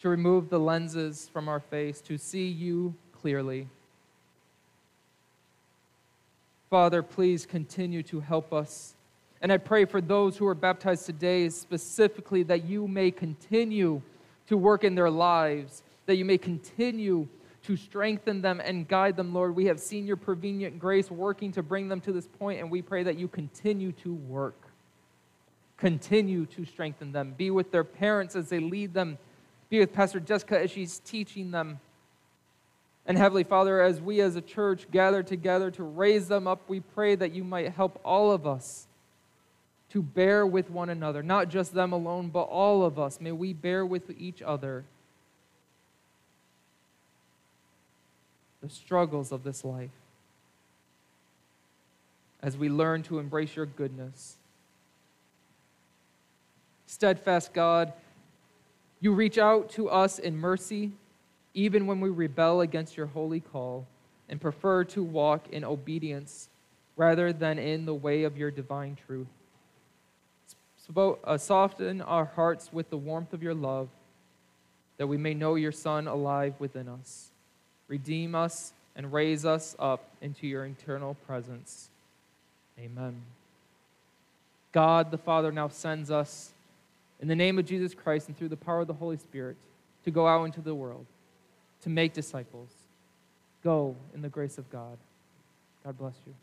to 0.00 0.08
remove 0.08 0.48
the 0.48 0.60
lenses 0.60 1.28
from 1.32 1.48
our 1.48 1.58
face, 1.58 2.00
to 2.02 2.18
see 2.18 2.46
you 2.46 2.94
clearly. 3.20 3.66
Father, 6.70 7.02
please 7.02 7.46
continue 7.46 8.02
to 8.04 8.20
help 8.20 8.52
us. 8.52 8.94
And 9.40 9.52
I 9.52 9.56
pray 9.56 9.84
for 9.84 10.00
those 10.00 10.36
who 10.36 10.46
are 10.46 10.54
baptized 10.54 11.06
today, 11.06 11.48
specifically, 11.48 12.42
that 12.44 12.64
you 12.64 12.86
may 12.86 13.10
continue 13.10 14.02
to 14.46 14.56
work 14.56 14.84
in 14.84 14.94
their 14.94 15.10
lives, 15.10 15.82
that 16.06 16.16
you 16.16 16.24
may 16.24 16.38
continue 16.38 17.26
to 17.64 17.76
strengthen 17.76 18.40
them 18.40 18.60
and 18.60 18.86
guide 18.86 19.16
them, 19.16 19.34
Lord. 19.34 19.56
We 19.56 19.66
have 19.66 19.80
seen 19.80 20.06
your 20.06 20.16
prevenient 20.16 20.78
grace 20.78 21.10
working 21.10 21.52
to 21.52 21.62
bring 21.62 21.88
them 21.88 22.00
to 22.02 22.12
this 22.12 22.26
point, 22.26 22.60
and 22.60 22.70
we 22.70 22.82
pray 22.82 23.02
that 23.02 23.18
you 23.18 23.28
continue 23.28 23.92
to 23.92 24.14
work. 24.14 24.67
Continue 25.78 26.46
to 26.46 26.64
strengthen 26.64 27.12
them. 27.12 27.34
Be 27.36 27.50
with 27.50 27.70
their 27.70 27.84
parents 27.84 28.36
as 28.36 28.48
they 28.50 28.60
lead 28.60 28.94
them 28.94 29.18
be 29.68 29.80
with 29.80 29.92
Pastor 29.92 30.20
Jessica 30.20 30.60
as 30.60 30.70
she's 30.70 30.98
teaching 31.00 31.50
them. 31.50 31.80
And 33.06 33.16
Heavenly 33.16 33.44
Father, 33.44 33.80
as 33.80 34.00
we 34.00 34.20
as 34.20 34.36
a 34.36 34.40
church 34.40 34.90
gather 34.90 35.22
together 35.22 35.70
to 35.72 35.82
raise 35.82 36.28
them 36.28 36.46
up, 36.46 36.68
we 36.68 36.80
pray 36.80 37.14
that 37.14 37.32
you 37.32 37.44
might 37.44 37.72
help 37.72 38.00
all 38.04 38.32
of 38.32 38.46
us 38.46 38.86
to 39.90 40.02
bear 40.02 40.46
with 40.46 40.70
one 40.70 40.90
another, 40.90 41.22
not 41.22 41.48
just 41.48 41.72
them 41.72 41.92
alone, 41.92 42.28
but 42.28 42.42
all 42.42 42.84
of 42.84 42.98
us. 42.98 43.20
May 43.20 43.32
we 43.32 43.54
bear 43.54 43.84
with 43.84 44.10
each 44.18 44.42
other 44.42 44.84
the 48.60 48.68
struggles 48.68 49.32
of 49.32 49.44
this 49.44 49.64
life 49.64 49.90
as 52.42 52.56
we 52.56 52.68
learn 52.68 53.02
to 53.04 53.18
embrace 53.18 53.56
your 53.56 53.66
goodness. 53.66 54.36
Steadfast 56.88 57.52
God, 57.52 57.92
you 58.98 59.12
reach 59.12 59.36
out 59.36 59.68
to 59.72 59.90
us 59.90 60.18
in 60.18 60.38
mercy, 60.38 60.92
even 61.52 61.86
when 61.86 62.00
we 62.00 62.08
rebel 62.08 62.62
against 62.62 62.96
your 62.96 63.06
holy 63.06 63.40
call 63.40 63.86
and 64.30 64.40
prefer 64.40 64.84
to 64.84 65.02
walk 65.02 65.48
in 65.52 65.64
obedience 65.64 66.48
rather 66.96 67.30
than 67.30 67.58
in 67.58 67.84
the 67.84 67.94
way 67.94 68.24
of 68.24 68.38
your 68.38 68.50
divine 68.50 68.96
truth. 69.06 69.26
Uh, 70.96 71.36
soften 71.36 72.00
our 72.00 72.24
hearts 72.24 72.72
with 72.72 72.88
the 72.88 72.96
warmth 72.96 73.34
of 73.34 73.42
your 73.42 73.52
love, 73.52 73.88
that 74.96 75.06
we 75.06 75.18
may 75.18 75.34
know 75.34 75.56
your 75.56 75.70
Son 75.70 76.08
alive 76.08 76.54
within 76.58 76.88
us. 76.88 77.28
Redeem 77.86 78.34
us 78.34 78.72
and 78.96 79.12
raise 79.12 79.44
us 79.44 79.76
up 79.78 80.08
into 80.22 80.46
your 80.46 80.64
eternal 80.64 81.18
presence. 81.26 81.90
Amen. 82.80 83.20
God 84.72 85.10
the 85.10 85.18
Father 85.18 85.52
now 85.52 85.68
sends 85.68 86.10
us 86.10 86.54
in 87.20 87.28
the 87.28 87.36
name 87.36 87.58
of 87.58 87.66
Jesus 87.66 87.94
Christ 87.94 88.28
and 88.28 88.36
through 88.36 88.48
the 88.48 88.56
power 88.56 88.80
of 88.80 88.86
the 88.86 88.94
Holy 88.94 89.16
Spirit 89.16 89.56
to 90.04 90.10
go 90.10 90.26
out 90.26 90.44
into 90.44 90.60
the 90.60 90.74
world, 90.74 91.06
to 91.82 91.88
make 91.88 92.12
disciples. 92.12 92.70
Go 93.64 93.96
in 94.14 94.22
the 94.22 94.28
grace 94.28 94.58
of 94.58 94.70
God. 94.70 94.96
God 95.84 95.98
bless 95.98 96.14
you. 96.26 96.34